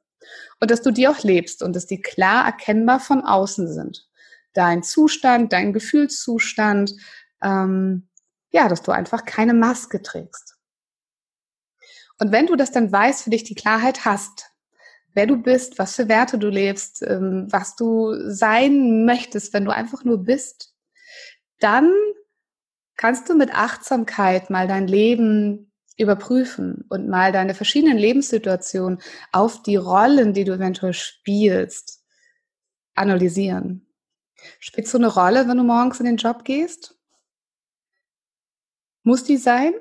Und 0.61 0.71
dass 0.71 0.83
du 0.83 0.91
die 0.91 1.09
auch 1.09 1.23
lebst 1.23 1.63
und 1.63 1.77
dass 1.77 1.87
die 1.87 2.01
klar 2.01 2.47
erkennbar 2.47 3.01
von 3.01 3.23
außen 3.23 3.73
sind. 3.73 4.09
Dein 4.55 4.83
Zustand, 4.83 5.53
dein 5.53 5.73
Gefühlszustand, 5.73 6.93
ähm, 7.43 8.09
ja, 8.51 8.69
dass 8.69 8.83
du 8.83 8.93
einfach 8.93 9.25
keine 9.25 9.55
Maske 9.55 10.01
trägst. 10.03 10.57
Und 12.19 12.33
wenn 12.33 12.47
du 12.47 12.57
das 12.57 12.73
dann 12.73 12.91
weißt, 12.91 13.25
für 13.25 13.31
dich 13.31 13.45
die 13.45 13.55
Klarheit 13.55 14.05
hast, 14.05 14.51
wer 15.13 15.27
du 15.27 15.37
bist, 15.37 15.79
was 15.79 15.97
für 15.97 16.09
Werte 16.09 16.39
du 16.39 16.49
lebst, 16.49 17.03
ähm, 17.03 17.49
was 17.51 17.77
du 17.77 18.15
sein 18.31 19.05
möchtest, 19.05 19.53
wenn 19.53 19.65
du 19.65 19.75
einfach 19.75 20.05
nur 20.05 20.25
bist, 20.25 20.75
dann 21.59 21.93
kannst 22.97 23.29
du 23.29 23.35
mit 23.35 23.55
Achtsamkeit 23.55 24.51
mal 24.51 24.69
dein 24.69 24.87
Leben 24.87 25.73
überprüfen 25.97 26.85
und 26.89 27.09
mal 27.09 27.33
deine 27.33 27.55
verschiedenen 27.55 27.99
Lebenssituationen 27.99 29.01
auf 29.33 29.63
die 29.63 29.77
Rollen, 29.77 30.35
die 30.35 30.45
du 30.45 30.53
eventuell 30.53 30.93
spielst, 30.93 32.03
analysieren. 32.95 33.87
Spielst 34.61 34.93
du 34.93 34.99
eine 34.99 35.09
Rolle, 35.09 35.49
wenn 35.49 35.57
du 35.57 35.65
morgens 35.65 35.99
in 36.01 36.07
den 36.07 36.17
Job 36.17 36.45
gehst? 36.45 36.97
Muss 39.03 39.25
die 39.25 39.39
sein? 39.39 39.73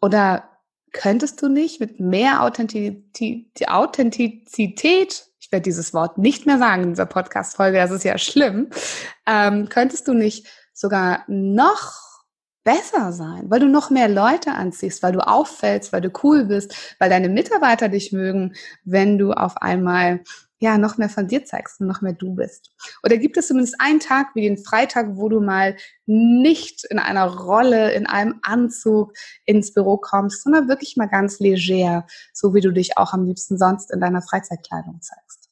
Oder 0.00 0.48
könntest 0.92 1.42
du 1.42 1.48
nicht 1.48 1.80
mit 1.80 1.98
mehr 1.98 2.42
Authentizität, 2.42 5.26
ich 5.40 5.52
werde 5.52 5.62
dieses 5.62 5.92
Wort 5.92 6.18
nicht 6.18 6.46
mehr 6.46 6.58
sagen 6.58 6.84
in 6.84 6.90
dieser 6.90 7.06
Podcast-Folge, 7.06 7.78
das 7.78 7.90
ist 7.90 8.04
ja 8.04 8.16
schlimm, 8.16 8.70
ähm, 9.26 9.68
könntest 9.68 10.06
du 10.08 10.14
nicht 10.14 10.46
sogar 10.72 11.24
noch 11.26 12.13
besser 12.64 13.12
sein, 13.12 13.44
weil 13.48 13.60
du 13.60 13.68
noch 13.68 13.90
mehr 13.90 14.08
Leute 14.08 14.52
anziehst, 14.52 15.02
weil 15.02 15.12
du 15.12 15.26
auffällst, 15.26 15.92
weil 15.92 16.00
du 16.00 16.10
cool 16.22 16.46
bist, 16.46 16.74
weil 16.98 17.10
deine 17.10 17.28
Mitarbeiter 17.28 17.88
dich 17.88 18.12
mögen, 18.12 18.54
wenn 18.84 19.18
du 19.18 19.32
auf 19.32 19.58
einmal 19.58 20.20
ja 20.60 20.78
noch 20.78 20.96
mehr 20.96 21.10
von 21.10 21.28
dir 21.28 21.44
zeigst 21.44 21.80
und 21.80 21.86
noch 21.86 22.00
mehr 22.00 22.14
du 22.14 22.34
bist. 22.34 22.72
Oder 23.02 23.18
gibt 23.18 23.36
es 23.36 23.48
zumindest 23.48 23.76
einen 23.78 24.00
Tag 24.00 24.28
wie 24.34 24.42
den 24.42 24.56
Freitag, 24.56 25.08
wo 25.16 25.28
du 25.28 25.40
mal 25.40 25.76
nicht 26.06 26.84
in 26.84 26.98
einer 26.98 27.26
Rolle, 27.26 27.92
in 27.92 28.06
einem 28.06 28.40
Anzug 28.42 29.12
ins 29.44 29.74
Büro 29.74 29.98
kommst, 29.98 30.42
sondern 30.42 30.68
wirklich 30.68 30.96
mal 30.96 31.08
ganz 31.08 31.38
leger, 31.38 32.06
so 32.32 32.54
wie 32.54 32.60
du 32.60 32.72
dich 32.72 32.96
auch 32.96 33.12
am 33.12 33.26
liebsten 33.26 33.58
sonst 33.58 33.92
in 33.92 34.00
deiner 34.00 34.22
Freizeitkleidung 34.22 35.00
zeigst. 35.02 35.43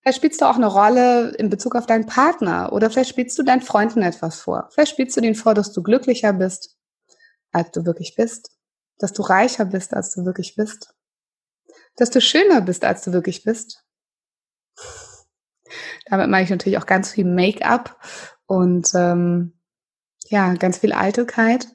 Vielleicht 0.00 0.16
spielst 0.16 0.40
du 0.40 0.46
auch 0.46 0.56
eine 0.56 0.66
Rolle 0.66 1.30
in 1.36 1.50
Bezug 1.50 1.74
auf 1.76 1.86
deinen 1.86 2.06
Partner 2.06 2.72
oder 2.72 2.90
vielleicht 2.90 3.10
spielst 3.10 3.38
du 3.38 3.42
deinen 3.42 3.60
Freunden 3.60 4.02
etwas 4.02 4.40
vor. 4.40 4.68
Vielleicht 4.72 4.92
spielst 4.92 5.16
du 5.16 5.20
denen 5.20 5.34
vor, 5.34 5.54
dass 5.54 5.72
du 5.72 5.82
glücklicher 5.82 6.32
bist, 6.32 6.78
als 7.52 7.70
du 7.72 7.84
wirklich 7.84 8.14
bist, 8.16 8.50
dass 8.98 9.12
du 9.12 9.22
reicher 9.22 9.66
bist, 9.66 9.92
als 9.92 10.14
du 10.14 10.24
wirklich 10.24 10.56
bist, 10.56 10.94
dass 11.96 12.10
du 12.10 12.20
schöner 12.20 12.62
bist, 12.62 12.84
als 12.84 13.02
du 13.02 13.12
wirklich 13.12 13.44
bist. 13.44 13.84
Damit 16.06 16.30
meine 16.30 16.44
ich 16.44 16.50
natürlich 16.50 16.78
auch 16.78 16.86
ganz 16.86 17.10
viel 17.10 17.26
Make-up 17.26 18.00
und 18.46 18.90
ähm, 18.94 19.60
ja, 20.28 20.54
ganz 20.54 20.78
viel 20.78 20.92
Eitelkeit. 20.92 21.68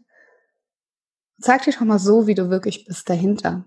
Zeig 1.39 1.63
dich 1.63 1.75
doch 1.75 1.85
mal 1.85 1.99
so, 1.99 2.25
wie 2.25 2.35
du 2.35 2.49
wirklich 2.49 2.85
bist 2.85 3.07
dahinter. 3.09 3.65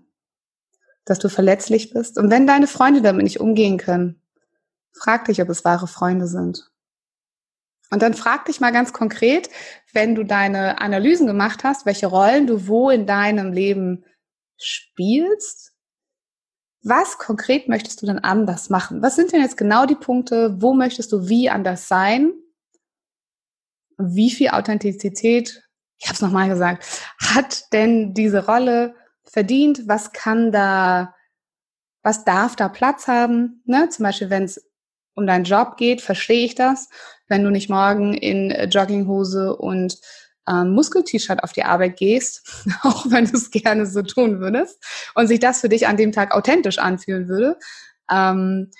Dass 1.05 1.19
du 1.19 1.29
verletzlich 1.29 1.91
bist. 1.91 2.17
Und 2.17 2.29
wenn 2.29 2.45
deine 2.45 2.67
Freunde 2.67 3.01
damit 3.01 3.23
nicht 3.23 3.39
umgehen 3.39 3.77
können, 3.77 4.21
frag 4.93 5.25
dich, 5.25 5.41
ob 5.41 5.49
es 5.49 5.65
wahre 5.65 5.87
Freunde 5.87 6.27
sind. 6.27 6.69
Und 7.91 8.01
dann 8.01 8.13
frag 8.13 8.45
dich 8.45 8.59
mal 8.59 8.71
ganz 8.71 8.93
konkret, 8.93 9.49
wenn 9.93 10.13
du 10.13 10.23
deine 10.23 10.79
Analysen 10.79 11.25
gemacht 11.25 11.63
hast, 11.63 11.85
welche 11.85 12.07
Rollen 12.07 12.45
du 12.45 12.67
wo 12.67 12.89
in 12.89 13.07
deinem 13.07 13.51
Leben 13.51 14.05
spielst 14.57 15.69
was 16.83 17.17
konkret 17.17 17.67
möchtest 17.67 18.01
du 18.01 18.05
denn 18.05 18.19
anders 18.19 18.69
machen? 18.69 19.01
Was 19.01 19.15
sind 19.15 19.31
denn 19.31 19.41
jetzt 19.41 19.57
genau 19.57 19.85
die 19.85 19.95
Punkte? 19.95 20.61
Wo 20.61 20.73
möchtest 20.73 21.11
du 21.11 21.27
wie 21.27 21.49
anders 21.49 21.87
sein? 21.87 22.31
Wie 23.97 24.31
viel 24.31 24.49
Authentizität, 24.49 25.61
ich 25.97 26.07
habe 26.07 26.15
es 26.15 26.21
nochmal 26.21 26.47
gesagt, 26.47 26.85
hat 27.21 27.73
denn 27.73 28.13
diese 28.13 28.45
Rolle 28.45 28.95
verdient? 29.25 29.87
Was 29.87 30.13
kann 30.13 30.53
da, 30.53 31.15
was 32.01 32.23
darf 32.23 32.55
da 32.55 32.69
Platz 32.69 33.07
haben? 33.07 33.61
Ne? 33.65 33.89
Zum 33.89 34.03
Beispiel, 34.03 34.29
wenn 34.29 34.43
es 34.43 34.68
um 35.15 35.27
deinen 35.27 35.43
Job 35.43 35.77
geht, 35.77 36.01
verstehe 36.01 36.45
ich 36.45 36.55
das. 36.55 36.89
Wenn 37.27 37.43
du 37.43 37.49
nicht 37.49 37.69
morgen 37.69 38.13
in 38.13 38.69
Jogginghose 38.69 39.55
und 39.55 39.99
ähm, 40.49 40.71
Muskel-T-Shirt 40.71 41.43
auf 41.43 41.53
die 41.53 41.63
Arbeit 41.63 41.97
gehst, 41.97 42.65
auch 42.81 43.05
wenn 43.09 43.25
du 43.25 43.37
es 43.37 43.51
gerne 43.51 43.85
so 43.85 44.01
tun 44.01 44.39
würdest 44.39 44.83
und 45.15 45.27
sich 45.27 45.39
das 45.39 45.61
für 45.61 45.69
dich 45.69 45.87
an 45.87 45.97
dem 45.97 46.11
Tag 46.11 46.33
authentisch 46.33 46.79
anfühlen 46.79 47.27
würde. 47.27 47.57
Ähm, 48.11 48.71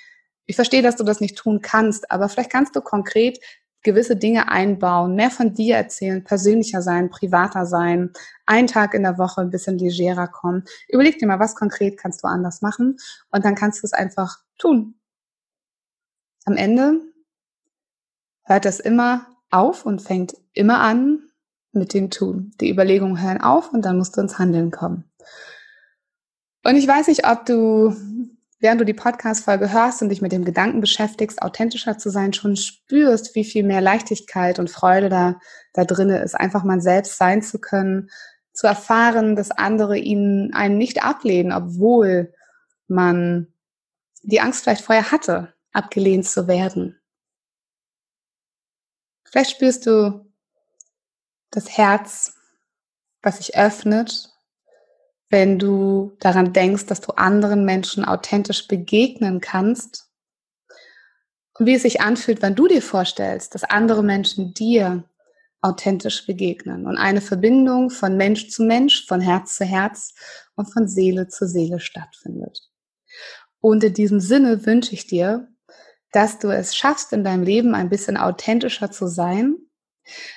ich 0.46 0.56
verstehe, 0.56 0.82
dass 0.82 0.96
du 0.96 1.04
das 1.04 1.20
nicht 1.20 1.38
tun 1.38 1.60
kannst, 1.62 2.10
aber 2.10 2.28
vielleicht 2.28 2.50
kannst 2.50 2.74
du 2.74 2.80
konkret 2.80 3.38
gewisse 3.82 4.16
Dinge 4.16 4.50
einbauen, 4.50 5.14
mehr 5.14 5.30
von 5.30 5.54
dir 5.54 5.76
erzählen, 5.76 6.22
persönlicher 6.22 6.82
sein, 6.82 7.08
privater 7.08 7.64
sein, 7.64 8.10
einen 8.46 8.66
Tag 8.66 8.94
in 8.94 9.02
der 9.02 9.16
Woche 9.16 9.40
ein 9.40 9.50
bisschen 9.50 9.78
legerer 9.78 10.28
kommen. 10.28 10.64
Überleg 10.88 11.18
dir 11.18 11.26
mal, 11.26 11.40
was 11.40 11.54
konkret 11.54 11.96
kannst 11.96 12.22
du 12.22 12.28
anders 12.28 12.60
machen 12.62 12.98
und 13.30 13.44
dann 13.44 13.54
kannst 13.54 13.82
du 13.82 13.86
es 13.86 13.92
einfach 13.92 14.38
tun. 14.58 14.99
Am 16.50 16.56
Ende 16.56 17.00
hört 18.42 18.64
das 18.64 18.80
immer 18.80 19.24
auf 19.50 19.86
und 19.86 20.02
fängt 20.02 20.34
immer 20.52 20.80
an 20.80 21.20
mit 21.70 21.94
dem 21.94 22.10
Tun. 22.10 22.50
Die 22.60 22.68
Überlegungen 22.68 23.22
hören 23.22 23.40
auf 23.40 23.72
und 23.72 23.82
dann 23.82 23.96
musst 23.96 24.16
du 24.16 24.20
ins 24.20 24.40
Handeln 24.40 24.72
kommen. 24.72 25.04
Und 26.64 26.74
ich 26.74 26.88
weiß 26.88 27.06
nicht, 27.06 27.24
ob 27.24 27.46
du, 27.46 27.94
während 28.58 28.80
du 28.80 28.84
die 28.84 28.94
Podcast-Folge 28.94 29.72
hörst 29.72 30.02
und 30.02 30.08
dich 30.08 30.22
mit 30.22 30.32
dem 30.32 30.44
Gedanken 30.44 30.80
beschäftigst, 30.80 31.40
authentischer 31.40 31.98
zu 31.98 32.10
sein, 32.10 32.32
schon 32.32 32.56
spürst, 32.56 33.36
wie 33.36 33.44
viel 33.44 33.62
mehr 33.62 33.80
Leichtigkeit 33.80 34.58
und 34.58 34.70
Freude 34.70 35.08
da, 35.08 35.38
da 35.72 35.84
drinne 35.84 36.18
ist, 36.18 36.34
einfach 36.34 36.64
mal 36.64 36.80
selbst 36.80 37.16
sein 37.16 37.42
zu 37.42 37.60
können, 37.60 38.10
zu 38.52 38.66
erfahren, 38.66 39.36
dass 39.36 39.52
andere 39.52 39.98
ihnen 39.98 40.52
einen 40.52 40.78
nicht 40.78 41.04
ablehnen, 41.04 41.52
obwohl 41.52 42.34
man 42.88 43.54
die 44.24 44.40
Angst 44.40 44.64
vielleicht 44.64 44.82
vorher 44.82 45.12
hatte, 45.12 45.54
abgelehnt 45.72 46.26
zu 46.26 46.48
werden. 46.48 47.00
Vielleicht 49.24 49.52
spürst 49.52 49.86
du 49.86 50.26
das 51.50 51.76
Herz, 51.76 52.34
was 53.22 53.38
sich 53.38 53.56
öffnet, 53.56 54.30
wenn 55.28 55.58
du 55.58 56.16
daran 56.18 56.52
denkst, 56.52 56.86
dass 56.86 57.00
du 57.00 57.12
anderen 57.12 57.64
Menschen 57.64 58.04
authentisch 58.04 58.66
begegnen 58.66 59.40
kannst 59.40 60.10
und 61.58 61.66
wie 61.66 61.74
es 61.74 61.82
sich 61.82 62.00
anfühlt, 62.00 62.42
wenn 62.42 62.56
du 62.56 62.66
dir 62.66 62.82
vorstellst, 62.82 63.54
dass 63.54 63.64
andere 63.64 64.02
Menschen 64.02 64.54
dir 64.54 65.04
authentisch 65.60 66.26
begegnen 66.26 66.86
und 66.86 66.96
eine 66.96 67.20
Verbindung 67.20 67.90
von 67.90 68.16
Mensch 68.16 68.48
zu 68.48 68.64
Mensch, 68.64 69.06
von 69.06 69.20
Herz 69.20 69.56
zu 69.56 69.64
Herz 69.64 70.14
und 70.56 70.72
von 70.72 70.88
Seele 70.88 71.28
zu 71.28 71.46
Seele 71.46 71.78
stattfindet. 71.78 72.70
Und 73.60 73.84
in 73.84 73.92
diesem 73.92 74.20
Sinne 74.20 74.64
wünsche 74.64 74.94
ich 74.94 75.06
dir, 75.06 75.48
dass 76.12 76.38
du 76.38 76.48
es 76.48 76.74
schaffst, 76.76 77.12
in 77.12 77.24
deinem 77.24 77.42
Leben 77.42 77.74
ein 77.74 77.88
bisschen 77.88 78.16
authentischer 78.16 78.90
zu 78.90 79.06
sein 79.06 79.56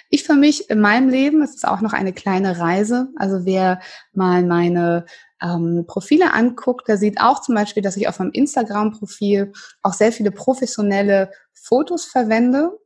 ich 0.10 0.24
für 0.24 0.36
mich 0.36 0.70
in 0.70 0.80
meinem 0.80 1.10
Leben, 1.10 1.42
es 1.42 1.56
ist 1.56 1.68
auch 1.68 1.82
noch 1.82 1.94
eine 1.94 2.14
kleine 2.14 2.60
Reise. 2.60 3.10
Also 3.16 3.46
wer 3.46 3.80
mal 4.14 4.44
meine 4.44 5.06
ähm, 5.42 5.86
Profile 5.88 6.34
anguckt, 6.34 6.88
der 6.88 6.98
sieht 6.98 7.20
auch 7.20 7.42
zum 7.42 7.56
Beispiel, 7.56 7.84
dass 7.84 7.98
ich 7.98 8.08
auf 8.08 8.20
meinem 8.20 8.32
Instagram-Profil 8.32 9.54
auch 9.82 9.94
sehr 9.94 10.12
viele 10.12 10.32
professionelle 10.32 11.32
Fotos 11.54 12.06
verwende 12.06 12.78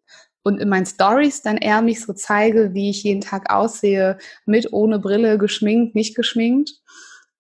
und 0.44 0.60
in 0.60 0.70
meinen 0.70 0.86
Stories 0.86 1.42
dann 1.42 1.58
eher 1.58 1.82
mich 1.82 2.02
so 2.02 2.14
zeige, 2.14 2.74
wie 2.74 2.90
ich 2.90 3.04
jeden 3.04 3.22
Tag 3.22 3.52
aussehe, 3.52 4.18
mit, 4.46 4.72
ohne 4.72 5.00
Brille, 5.00 5.38
geschminkt, 5.38 5.96
nicht 5.96 6.16
geschminkt. 6.16 6.72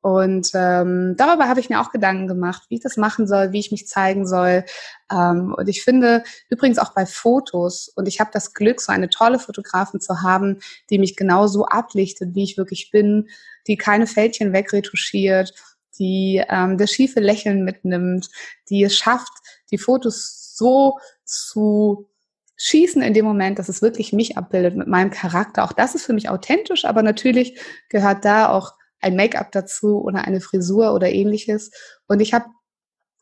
Und 0.01 0.51
ähm, 0.53 1.15
darüber 1.17 1.47
habe 1.47 1.59
ich 1.59 1.69
mir 1.69 1.81
auch 1.81 1.91
Gedanken 1.91 2.27
gemacht, 2.27 2.63
wie 2.69 2.75
ich 2.75 2.81
das 2.81 2.97
machen 2.97 3.27
soll, 3.27 3.51
wie 3.51 3.59
ich 3.59 3.71
mich 3.71 3.87
zeigen 3.87 4.27
soll. 4.27 4.63
Ähm, 5.11 5.53
und 5.57 5.67
ich 5.67 5.83
finde 5.83 6.23
übrigens 6.49 6.77
auch 6.77 6.93
bei 6.93 7.05
Fotos, 7.05 7.91
und 7.95 8.07
ich 8.07 8.19
habe 8.19 8.29
das 8.31 8.53
Glück, 8.53 8.79
so 8.79 8.91
eine 8.91 9.09
tolle 9.09 9.39
Fotografin 9.39 9.99
zu 9.99 10.21
haben, 10.21 10.59
die 10.89 10.99
mich 10.99 11.15
genau 11.15 11.47
so 11.47 11.65
ablichtet, 11.65 12.35
wie 12.35 12.43
ich 12.43 12.57
wirklich 12.57 12.91
bin, 12.91 13.27
die 13.67 13.75
keine 13.75 14.07
Fältchen 14.07 14.53
wegretuschiert, 14.53 15.53
die 15.99 16.43
ähm, 16.47 16.77
das 16.77 16.91
schiefe 16.91 17.19
Lächeln 17.19 17.63
mitnimmt, 17.63 18.29
die 18.69 18.83
es 18.83 18.95
schafft, 18.95 19.33
die 19.71 19.77
Fotos 19.77 20.55
so 20.55 20.99
zu 21.25 22.07
schießen 22.57 23.01
in 23.01 23.13
dem 23.13 23.25
Moment, 23.25 23.59
dass 23.59 23.69
es 23.69 23.81
wirklich 23.81 24.13
mich 24.13 24.37
abbildet 24.37 24.75
mit 24.75 24.87
meinem 24.87 25.11
Charakter. 25.11 25.63
Auch 25.63 25.73
das 25.73 25.95
ist 25.95 26.05
für 26.05 26.13
mich 26.13 26.29
authentisch, 26.29 26.85
aber 26.85 27.03
natürlich 27.03 27.59
gehört 27.89 28.25
da 28.25 28.49
auch 28.49 28.76
ein 29.01 29.15
Make-up 29.15 29.51
dazu 29.51 30.01
oder 30.01 30.25
eine 30.25 30.41
Frisur 30.41 30.93
oder 30.93 31.09
ähnliches. 31.09 31.71
Und 32.07 32.19
ich 32.19 32.33
habe 32.33 32.45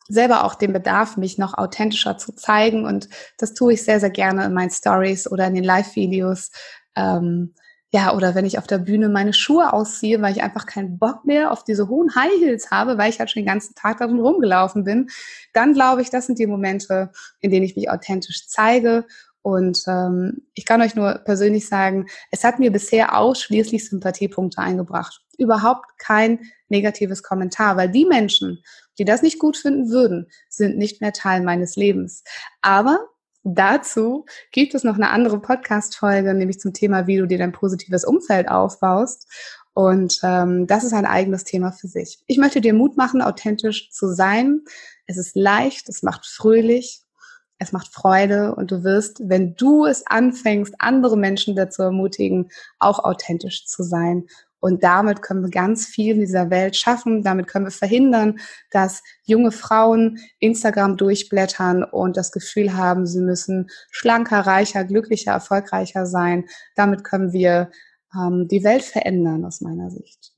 selber 0.08 0.44
auch 0.44 0.56
den 0.56 0.74
Bedarf, 0.74 1.18
mich 1.18 1.38
noch 1.38 1.58
authentischer 1.58 2.18
zu 2.18 2.34
zeigen. 2.34 2.86
Und 2.86 3.10
das 3.38 3.54
tue 3.54 3.74
ich 3.74 3.84
sehr, 3.84 4.00
sehr 4.00 4.12
gerne 4.12 4.46
in 4.46 4.54
meinen 4.54 4.70
Stories 4.70 5.30
oder 5.30 5.48
in 5.48 5.56
den 5.56 5.64
Live-Videos. 5.64 6.52
Ähm, 6.96 7.54
ja, 7.92 8.14
oder 8.14 8.36
wenn 8.36 8.46
ich 8.46 8.58
auf 8.58 8.68
der 8.68 8.80
Bühne 8.80 9.10
meine 9.10 9.32
Schuhe 9.34 9.72
ausziehe, 9.72 10.22
weil 10.22 10.34
ich 10.34 10.44
einfach 10.44 10.66
keinen 10.66 11.00
Bock 11.00 11.24
mehr 11.26 11.52
auf 11.52 11.64
diese 11.64 11.88
hohen 11.88 12.14
High 12.14 12.42
Heels 12.42 12.70
habe, 12.70 12.98
weil 12.98 13.10
ich 13.10 13.20
halt 13.20 13.32
schon 13.32 13.44
den 13.44 13.48
ganzen 13.48 13.74
Tag 13.74 14.00
darin 14.00 14.20
rumgelaufen 14.20 14.84
bin, 14.84 15.10
dann 15.54 15.74
glaube 15.74 16.02
ich, 16.02 16.10
das 16.10 16.26
sind 16.26 16.38
die 16.40 16.48
Momente, 16.48 17.12
in 17.40 17.52
denen 17.52 17.66
ich 17.66 17.76
mich 17.76 17.90
authentisch 17.90 18.48
zeige 18.48 19.06
und 19.46 19.84
ähm, 19.86 20.42
ich 20.56 20.66
kann 20.66 20.82
euch 20.82 20.96
nur 20.96 21.20
persönlich 21.20 21.68
sagen, 21.68 22.08
es 22.32 22.44
hat 22.44 22.58
mir 22.58 22.72
bisher 22.72 23.16
ausschließlich 23.16 23.88
Sympathiepunkte 23.88 24.60
eingebracht. 24.60 25.22
Überhaupt 25.38 25.86
kein 26.00 26.40
negatives 26.68 27.22
Kommentar, 27.22 27.78
weil 27.78 27.92
die 27.92 28.06
Menschen, 28.06 28.64
die 28.98 29.06
das 29.06 29.22
nicht 29.22 29.38
gut 29.38 29.56
finden 29.56 29.92
würden, 29.92 30.32
sind 30.50 30.80
nicht 30.80 31.00
mehr 31.00 31.14
Teil 31.14 31.44
meines 31.44 31.76
Lebens. 31.76 32.24
Aber 32.64 32.98
dazu 33.44 34.26
gibt 34.52 34.74
es 34.74 34.84
noch 34.84 34.96
eine 34.96 35.12
andere 35.12 35.40
Podcast-Folge, 35.40 36.34
nämlich 36.34 36.60
zum 36.60 36.74
Thema, 36.74 37.06
wie 37.06 37.18
du 37.18 37.28
dir 37.28 37.38
dein 37.38 37.52
positives 37.52 38.04
Umfeld 38.04 38.50
aufbaust. 38.50 39.32
Und 39.76 40.22
ähm, 40.24 40.66
das 40.66 40.84
ist 40.84 40.94
ein 40.94 41.06
eigenes 41.06 41.44
Thema 41.44 41.72
für 41.72 41.88
sich. 41.88 42.18
Ich 42.26 42.40
möchte 42.40 42.62
dir 42.62 42.74
Mut 42.74 42.98
machen, 42.98 43.22
authentisch 43.22 43.92
zu 43.92 44.08
sein. 44.08 44.62
Es 45.06 45.18
ist 45.18 45.36
leicht, 45.36 45.88
es 45.88 46.02
macht 46.02 46.26
fröhlich 46.26 47.05
es 47.58 47.72
macht 47.72 47.88
Freude 47.88 48.54
und 48.56 48.72
du 48.72 48.84
wirst, 48.84 49.22
wenn 49.30 49.56
du 49.56 49.86
es 49.86 50.06
anfängst, 50.08 50.76
andere 50.80 51.18
Menschen 51.18 51.56
dazu 51.56 51.84
ermutigen, 51.84 52.50
auch 52.80 53.00
authentisch 53.00 53.66
zu 53.66 53.84
sein 53.84 54.26
Und 54.60 54.84
damit 54.84 55.22
können 55.22 55.44
wir 55.44 55.52
ganz 55.52 55.86
viel 55.86 56.16
in 56.16 56.22
dieser 56.22 56.50
Welt 56.50 56.76
schaffen. 56.76 57.22
Damit 57.24 57.48
können 57.48 57.66
wir 57.66 57.72
verhindern, 57.72 58.40
dass 58.72 59.04
junge 59.24 59.52
Frauen 59.52 60.20
Instagram 60.40 60.98
durchblättern 60.98 61.84
und 61.84 62.18
das 62.18 62.32
Gefühl 62.32 62.76
haben, 62.76 63.06
sie 63.06 63.22
müssen 63.22 63.70
schlanker, 63.92 64.40
reicher, 64.40 64.84
glücklicher, 64.84 65.34
erfolgreicher 65.34 66.06
sein. 66.08 66.46
Damit 66.76 67.04
können 67.04 67.32
wir 67.32 67.70
ähm, 68.16 68.48
die 68.48 68.64
Welt 68.64 68.84
verändern, 68.84 69.46
aus 69.46 69.62
meiner 69.62 69.92
Sicht. 69.92 70.35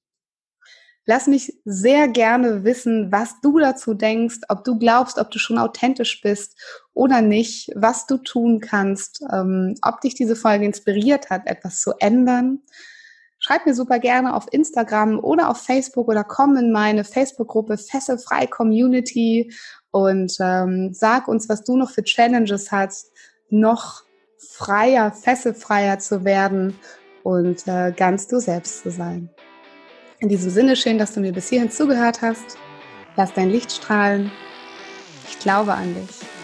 Lass 1.10 1.26
mich 1.26 1.58
sehr 1.64 2.10
gerne 2.10 2.66
wissen, 2.66 3.14
was 3.14 3.40
du 3.40 3.58
dazu 3.60 3.94
denkst, 3.94 4.40
ob 4.50 4.66
du 4.66 4.78
glaubst, 4.78 5.20
ob 5.20 5.32
du 5.32 5.40
schon 5.40 5.58
authentisch 5.58 6.20
bist 6.20 6.60
oder 6.94 7.22
nicht, 7.22 7.72
was 7.76 8.08
du 8.08 8.18
tun 8.18 8.60
kannst, 8.60 9.24
ähm, 9.32 9.76
ob 9.84 10.02
dich 10.02 10.16
diese 10.16 10.36
Folge 10.36 10.66
inspiriert 10.66 11.30
hat, 11.30 11.48
etwas 11.48 11.80
zu 11.80 11.94
ändern. 12.00 12.60
Schreib 13.40 13.66
mir 13.66 13.74
super 13.74 14.00
gerne 14.00 14.36
auf 14.36 14.48
Instagram 14.52 15.20
oder 15.20 15.50
auf 15.50 15.62
Facebook 15.62 16.10
oder 16.10 16.26
komm 16.26 16.58
in 16.58 16.74
meine 16.74 17.06
Facebook-Gruppe 17.06 17.78
Fesselfrei 17.78 18.46
Community 18.46 19.54
und 19.92 20.36
ähm, 20.42 20.90
sag 20.94 21.30
uns, 21.30 21.48
was 21.48 21.64
du 21.64 21.78
noch 21.78 21.92
für 21.92 22.04
Challenges 22.04 22.74
hast, 22.74 23.14
noch 23.50 24.04
freier, 24.38 25.14
fesselfreier 25.14 26.00
zu 26.00 26.26
werden 26.26 26.78
und 27.24 27.66
äh, 27.66 27.94
ganz 27.96 28.28
du 28.28 28.42
selbst 28.42 28.84
zu 28.84 28.92
sein. 28.92 29.30
In 30.20 30.30
diesem 30.30 30.50
Sinne 30.50 30.76
schön, 30.76 30.98
dass 30.98 31.14
du 31.14 31.20
mir 31.20 31.32
bis 31.32 31.50
hierhin 31.50 31.70
zugehört 31.70 32.24
hast. 32.24 32.58
Lass 33.16 33.34
dein 33.34 33.52
Licht 33.52 33.72
strahlen. 33.72 34.32
Ich 35.30 35.38
glaube 35.38 35.74
an 35.74 35.94
dich. 35.94 36.37